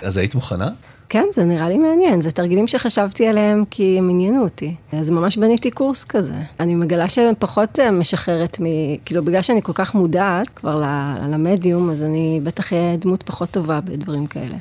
[0.03, 0.69] אז היית מוכנה?
[1.09, 4.75] כן, זה נראה לי מעניין, זה תרגילים שחשבתי עליהם כי הם עניינו אותי.
[4.93, 6.35] אז ממש בניתי קורס כזה.
[6.61, 8.65] אני מגלה שפחות אה, משחררת מ...
[9.05, 10.83] כאילו, בגלל שאני כל כך מודעת כבר
[11.29, 14.57] למדיום, אז אני בטח אהיה דמות פחות טובה בדברים כאלה.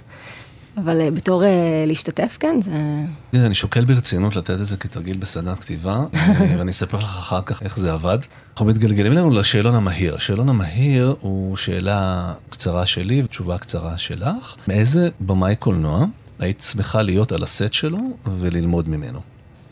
[0.77, 1.49] אבל אה, בתור אה,
[1.87, 2.71] להשתתף כאן, זה...
[3.31, 6.05] תראה, אני שוקל ברצינות לתת את זה כתרגיל בסדנת כתיבה,
[6.57, 8.17] ואני אספר לך אחר כך איך זה עבד.
[8.51, 10.15] אנחנו מתגלגלים לנו לשאלון המהיר.
[10.15, 14.55] השאלון המהיר הוא שאלה קצרה שלי ותשובה קצרה שלך.
[14.67, 16.05] מאיזה במאי קולנוע
[16.39, 19.19] היית שמחה להיות על הסט שלו וללמוד ממנו?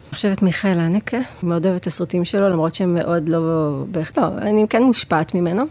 [0.10, 3.84] אני חושבת מיכאל הנקה, מאוד אוהבת את הסרטים שלו, למרות שהם מאוד לא...
[4.18, 5.64] לא, אני כן מושפעת ממנו.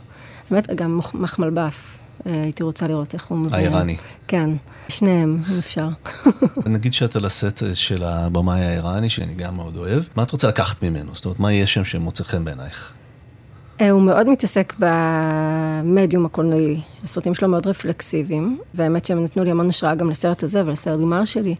[0.50, 1.98] באמת, גם מחמלבף.
[2.26, 3.54] אה, הייתי רוצה לראות איך הוא מבין.
[3.54, 3.96] האיראני.
[4.28, 4.50] כן,
[4.88, 5.88] שניהם, אם אפשר.
[6.66, 10.82] נגיד שאת על הסט של הבמאי האיראני, שאני גם מאוד אוהב, מה את רוצה לקחת
[10.82, 11.14] ממנו?
[11.14, 12.92] זאת אומרת, מה יש שם שמוצא חן בעינייך?
[13.80, 16.80] אה, הוא מאוד מתעסק במדיום הקולנועי.
[17.04, 21.24] הסרטים שלו מאוד רפלקסיביים, והאמת שהם נתנו לי המון השראה גם לסרט הזה ולסרט גמר
[21.24, 21.54] שלי.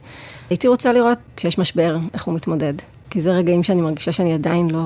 [0.50, 2.74] הייתי רוצה לראות כשיש משבר, איך הוא מתמודד.
[3.10, 4.82] כי זה רגעים שאני מרגישה שאני עדיין לא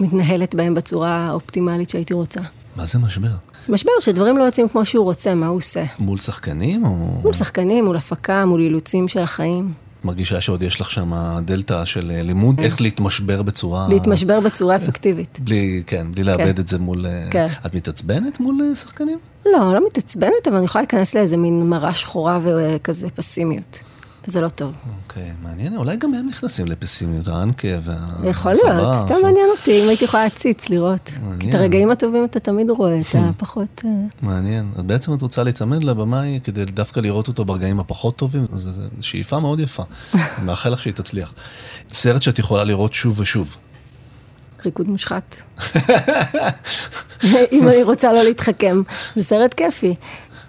[0.00, 2.40] מתנהלת בהם בצורה האופטימלית שהייתי רוצה.
[2.76, 3.30] מה זה משבר?
[3.68, 5.84] משבר שדברים לא יוצאים כמו שהוא רוצה, מה הוא עושה?
[5.98, 6.90] מול שחקנים או...
[7.22, 9.72] מול שחקנים, מול הפקה, מול אילוצים של החיים.
[10.06, 11.12] מרגישה שעוד יש לך שם
[11.44, 13.86] דלתא של אה, לימוד, איך להתמשבר בצורה...
[13.90, 15.40] להתמשבר בצורה אפקטיבית.
[15.40, 16.60] בלי, כן, בלי לאבד כן.
[16.60, 17.06] את זה מול...
[17.06, 17.46] אה, כן.
[17.66, 19.18] את מתעצבנת מול אה, שחקנים?
[19.46, 23.82] לא, לא מתעצבנת, אבל אני יכולה להיכנס לאיזה מין מראה שחורה וכזה פסימיות.
[24.28, 24.72] וזה לא טוב.
[25.02, 27.96] אוקיי, מעניין, אולי גם הם נכנסים לפסימיות, האנקה וה...
[28.24, 31.10] יכול להיות, סתם מעניין אותי, אם הייתי יכולה להציץ, לראות.
[31.40, 33.82] כי את הרגעים הטובים אתה תמיד רואה, את הפחות...
[33.84, 33.90] אה,
[34.22, 38.70] מעניין, אז בעצם את רוצה להיצמד לבמאי כדי דווקא לראות אותו ברגעים הפחות טובים, זו
[39.00, 39.82] שאיפה מאוד יפה.
[40.44, 41.32] מאחל לך שהיא תצליח.
[41.88, 43.56] סרט שאת יכולה לראות שוב ושוב.
[44.64, 45.36] ריקוד מושחת.
[47.52, 48.82] אם אני רוצה לא להתחכם,
[49.16, 49.94] זה סרט כיפי.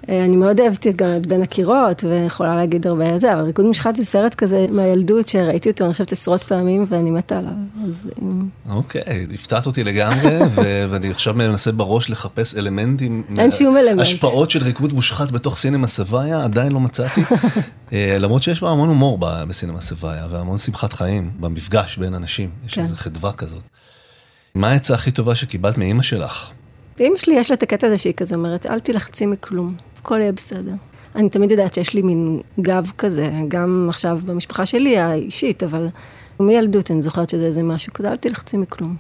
[0.10, 3.95] אה, אני מאוד אוהבת גם את בין הקירות, ויכולה להגיד הרבה זה, אבל ריקוד משחת
[3.95, 7.51] זה סרט כזה מהילדות, שראיתי אותו, אני חושבת, עשרות פעמים, ואני מתה עליו.
[8.70, 10.39] אוקיי, הפתעת אותי לגמרי,
[10.89, 13.24] ואני עכשיו מנסה בראש לחפש אלמנטים.
[13.38, 14.01] אין שום אלמנט.
[14.01, 17.22] השפעות של ריקוד מושחת בתוך סינמה סבאיה, עדיין לא מצאתי.
[17.93, 22.49] אה, למרות שיש בה המון הומור בסינמה סבאיה, והמון שמחת חיים במפגש בין אנשים.
[22.68, 22.82] יש כן.
[22.82, 23.64] איזו חדווה כזאת.
[24.55, 26.51] מה העצה הכי טובה שקיבלת מאימא שלך?
[26.99, 29.76] לאמא שלי יש לה את הקטע הזה שהיא כזה אומרת, אל תלחצי מכלום.
[30.08, 30.74] הכל יהיה בסדר.
[31.16, 35.88] אני תמיד יודעת שיש לי מין גב כזה, גם עכשיו במשפחה שלי האישית, אבל
[36.39, 38.95] מילדות אני זוכרת שזה איזה משהו כזה, אל תלחצי מכלום.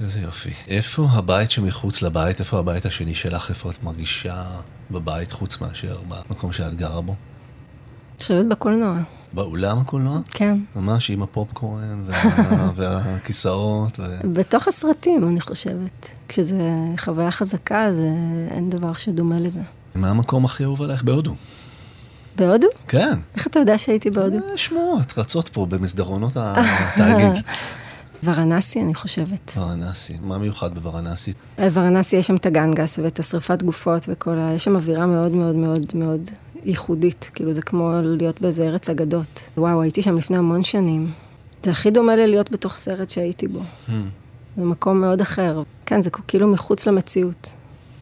[0.00, 0.50] איזה יופי.
[0.68, 4.44] איפה הבית שמחוץ לבית, איפה הבית השני שלך, איפה את מרגישה
[4.90, 7.14] בבית חוץ מאשר במקום שאת גרה בו?
[8.18, 8.96] חושבת בקולנוע.
[9.32, 10.18] באולם הקולנוע?
[10.30, 10.58] כן.
[10.76, 12.70] ממש עם הפופקורן וה...
[12.76, 14.00] והכיסאות.
[14.00, 14.32] ו...
[14.32, 16.10] בתוך הסרטים, אני חושבת.
[16.28, 18.08] כשזה חוויה חזקה, זה
[18.50, 19.60] אין דבר שדומה לזה.
[19.94, 21.34] מה המקום הכי אהוב עלייך בהודו?
[22.36, 22.68] בהודו?
[22.88, 23.18] כן.
[23.34, 24.38] איך אתה יודע שהייתי בהודו?
[24.56, 27.42] שמועות, רצות פה במסדרונות התאגיד.
[28.24, 29.52] ורנסי, אני חושבת.
[29.56, 31.32] ורנסי, מה מיוחד בוורנסי?
[31.58, 34.52] בוורנסי יש שם את הגנגס ואת השרפת גופות וכל ה...
[34.54, 36.30] יש שם אווירה מאוד מאוד מאוד מאוד
[36.64, 37.30] ייחודית.
[37.34, 39.50] כאילו זה כמו להיות באיזה ארץ אגדות.
[39.56, 41.12] וואו, הייתי שם לפני המון שנים.
[41.62, 43.60] זה הכי דומה לי להיות בתוך סרט שהייתי בו.
[43.60, 43.90] Hmm.
[44.56, 45.62] זה מקום מאוד אחר.
[45.86, 47.54] כן, זה כאילו מחוץ למציאות,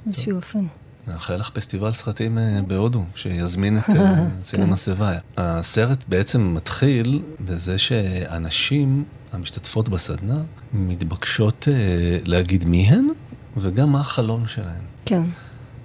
[0.04, 0.64] באיזשהו אופן.
[1.08, 5.20] נאחל לך פסטיבל סרטים אה, בהודו, שיזמין את אה, סינמה סבאיה.
[5.36, 10.42] הסרט בעצם מתחיל בזה שאנשים, המשתתפות בסדנה,
[10.72, 13.08] מתבקשות אה, להגיד מי הן,
[13.56, 14.82] וגם מה החלום שלהן.
[15.04, 15.22] כן.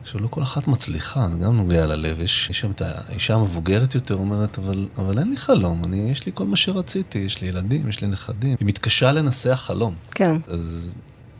[0.03, 2.19] שלא כל אחת מצליחה, זה גם נוגע ללב.
[2.19, 6.31] יש שם את האישה המבוגרת יותר אומרת, אבל, אבל אין לי חלום, אני, יש לי
[6.35, 8.55] כל מה שרציתי, יש לי ילדים, יש לי נכדים.
[8.59, 9.95] היא מתקשה לנסח חלום.
[10.11, 10.37] כן.
[10.47, 10.91] אז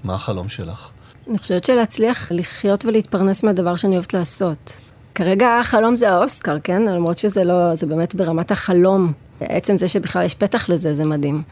[0.04, 0.90] מה החלום שלך?
[1.30, 4.78] אני חושבת שלהצליח לחיות ולהתפרנס מהדבר שאני אוהבת לעשות.
[5.16, 6.84] כרגע החלום זה האוסקר, כן?
[6.84, 9.14] למרות שזה לא, זה באמת ברמת החלום.
[9.40, 11.44] עצם זה שבכלל יש פתח לזה, זה מדהים.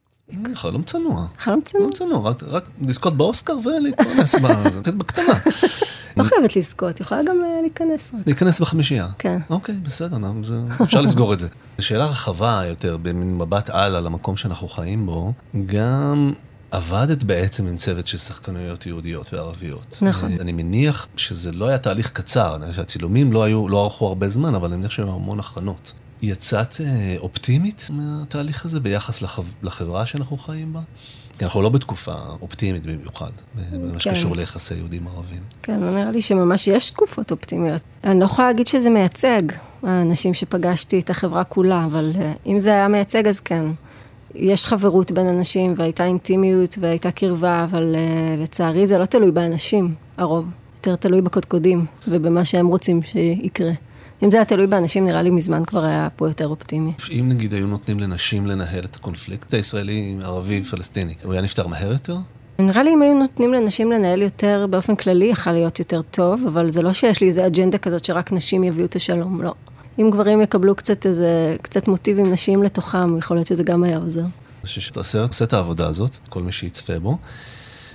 [0.54, 1.26] חלום צנוע.
[1.38, 1.82] חלום צנוע.
[1.82, 4.36] חלום צנוע, רק, רק לזכות באוסקר ולהתפרנס
[4.98, 5.34] בקטנה.
[6.18, 8.28] לא חייבת לזכות, יכולה גם אה, להיכנס רק.
[8.28, 9.08] להיכנס בחמישייה.
[9.20, 9.40] כן.
[9.50, 10.18] אוקיי, בסדר,
[10.84, 11.48] אפשר לסגור את זה.
[11.80, 15.34] שאלה רחבה יותר, במין מבט על על המקום שאנחנו חיים בו,
[15.66, 16.34] גם
[16.72, 19.98] עבדת בעצם עם צוות של שחקנויות יהודיות וערביות.
[20.02, 20.32] נכון.
[20.40, 24.68] אני מניח שזה לא היה תהליך קצר, שהצילומים לא היו, לא ארכו הרבה זמן, אבל
[24.68, 25.92] אני מניח שהיו המון הכנות.
[26.22, 29.44] יצאת אה, אופטימית מהתהליך הזה ביחס לחב...
[29.64, 30.80] לחברה שאנחנו חיים בה?
[31.38, 34.40] כי אנחנו לא בתקופה אופטימית במיוחד, במה שקשור כן.
[34.40, 35.42] ליחסי יהודים ערבים.
[35.64, 37.82] כן, לא נראה לי שממש יש תקופות אופטימיות.
[38.04, 39.42] אני לא יכולה להגיד שזה מייצג,
[39.84, 43.66] האנשים שפגשתי את החברה כולה, אבל אה, אם זה היה מייצג אז כן.
[44.36, 49.94] יש חברות בין אנשים, והייתה אינטימיות, והייתה קרבה, אבל uh, לצערי זה לא תלוי באנשים,
[50.18, 50.54] הרוב.
[50.82, 53.72] יותר תלוי בקודקודים, ובמה שהם רוצים שיקרה.
[54.24, 56.94] אם זה היה תלוי באנשים, נראה לי מזמן כבר היה פה יותר אופטימי.
[57.12, 61.92] אם נגיד היו נותנים לנשים לנהל את הקונפליקט הישראלי, ערבי, פלסטיני, הוא היה נפתר מהר
[61.92, 62.18] יותר?
[62.60, 66.70] נראה לי אם היו נותנים לנשים לנהל יותר, באופן כללי יכול להיות יותר טוב, אבל
[66.70, 69.54] זה לא שיש לי איזה אג'נדה כזאת שרק נשים יביאו את השלום, לא.
[70.00, 74.22] אם גברים יקבלו קצת איזה, קצת מוטיבים נשיים לתוכם, יכול להיות שזה גם היה עוזר.
[74.22, 74.30] אני
[74.68, 77.18] חושב שהסרט עושה את העבודה הזאת, כל מי שיצפה בו.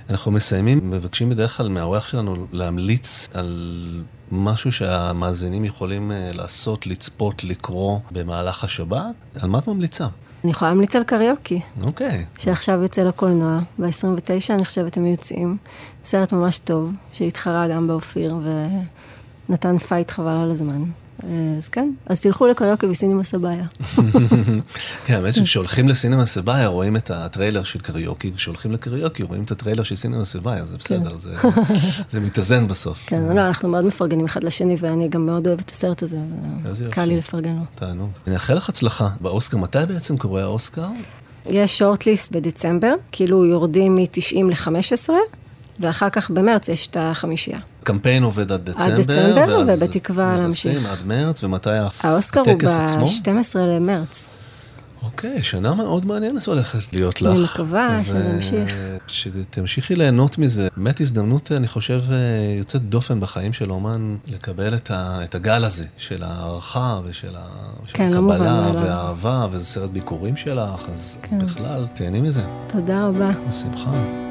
[0.09, 7.43] אנחנו מסיימים, מבקשים בדרך כלל מהאורח שלנו להמליץ על משהו שהמאזינים יכולים אה, לעשות, לצפות,
[7.43, 9.15] לקרוא במהלך השבת.
[9.41, 10.07] על מה את ממליצה?
[10.43, 12.25] אני יכולה להמליץ על קריוקי, אוקיי.
[12.37, 15.57] שעכשיו יוצא לקולנוע, ב-29 אני חושבת הם יוצאים.
[16.05, 18.37] סרט ממש טוב, שהתחרה גם באופיר
[19.49, 20.83] ונתן fight חבל על הזמן.
[21.23, 23.63] אה, אז כן, אז תלכו לקריוקי בסינמה סבאיה.
[25.05, 29.83] כן, האמת שכשהולכים לסינמה סבאיה רואים את הטריילר של קריוקי, כשהולכים לקריוקי רואים את הטריילר
[29.83, 31.35] של סינמה סבאיה, זה בסדר, זה-
[32.11, 33.03] זה מתאזן בסוף.
[33.07, 36.17] כן, לא, אנחנו מאוד מפרגנים אחד לשני, ואני גם מאוד אוהבת את הסרט הזה,
[36.65, 36.95] אז יופי.
[36.95, 37.61] קל לי לפרגן לו.
[37.75, 38.09] תענוג.
[38.27, 39.57] אני אאחל לך הצלחה באוסקר.
[39.57, 40.87] מתי בעצם קורה האוסקר?
[41.45, 45.09] יש shortlist בדצמבר, כאילו יורדים מ-90 ל-15,
[45.79, 47.59] ואחר כך במרץ יש את החמישייה.
[47.87, 48.95] קמפיין עובד עד דצמבר.
[48.95, 50.85] דצמבר, ואז ובתקווה להמשיך.
[50.91, 51.69] עד מרץ, ומתי
[52.03, 53.05] האוסקר הוא הטקס עצמו?
[53.05, 54.29] ב-12 למרץ.
[55.03, 57.33] אוקיי, שנה מאוד מעניינת הולכת להיות לך.
[57.35, 58.75] אני מקווה שנמשיך.
[59.07, 60.67] שתמשיכי ליהנות מזה.
[60.77, 62.15] באמת הזדמנות, אני חושב, אה,
[62.57, 67.41] יוצאת דופן בחיים של אומן, לקבל את, ה, את הגל הזה של הערכה ושל ה-
[67.93, 68.81] כן, לא הקבלה מאליו.
[68.83, 71.39] והאהבה, וזה סרט ביקורים שלך, אז כן.
[71.39, 73.31] בכלל, תהני מזה, תודה רבה.
[73.47, 74.26] בשמחה.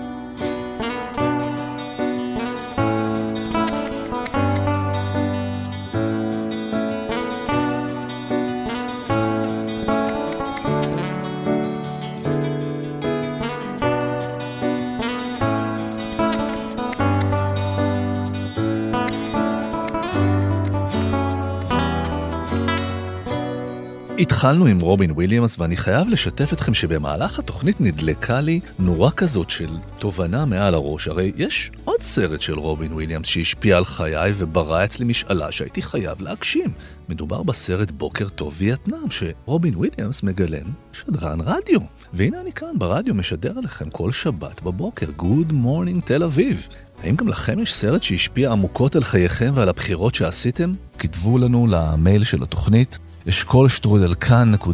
[24.46, 29.78] התחלנו עם רובין וויליאמס, ואני חייב לשתף אתכם שבמהלך התוכנית נדלקה לי נורה כזאת של
[29.98, 31.08] תובנה מעל הראש.
[31.08, 36.22] הרי יש עוד סרט של רובין וויליאמס שהשפיע על חיי וברא אצלי משאלה שהייתי חייב
[36.22, 36.70] להגשים.
[37.08, 41.80] מדובר בסרט בוקר טוב וייטנאם, שרובין וויליאמס מגלם שדרן רדיו.
[42.12, 46.68] והנה אני כאן ברדיו משדר עליכם כל שבת בבוקר, Good Morning תל אביב.
[47.02, 50.74] האם גם לכם יש סרט שהשפיע עמוקות על חייכם ועל הבחירות שעשיתם?
[50.98, 52.98] כתבו לנו למייל של התוכנית,
[53.28, 54.66] אשכול שטרודל כאן.org.il.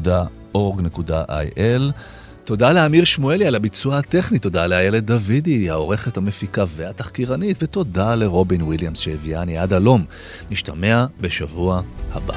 [2.45, 8.99] תודה לאמיר שמואלי על הביצוע הטכני, תודה לאיילת דוידי, העורכת המפיקה והתחקירנית, ותודה לרובין וויליאמס
[8.99, 10.05] שהביאני עד הלום.
[10.51, 11.83] נשתמע בשבוע
[12.13, 12.35] הבא.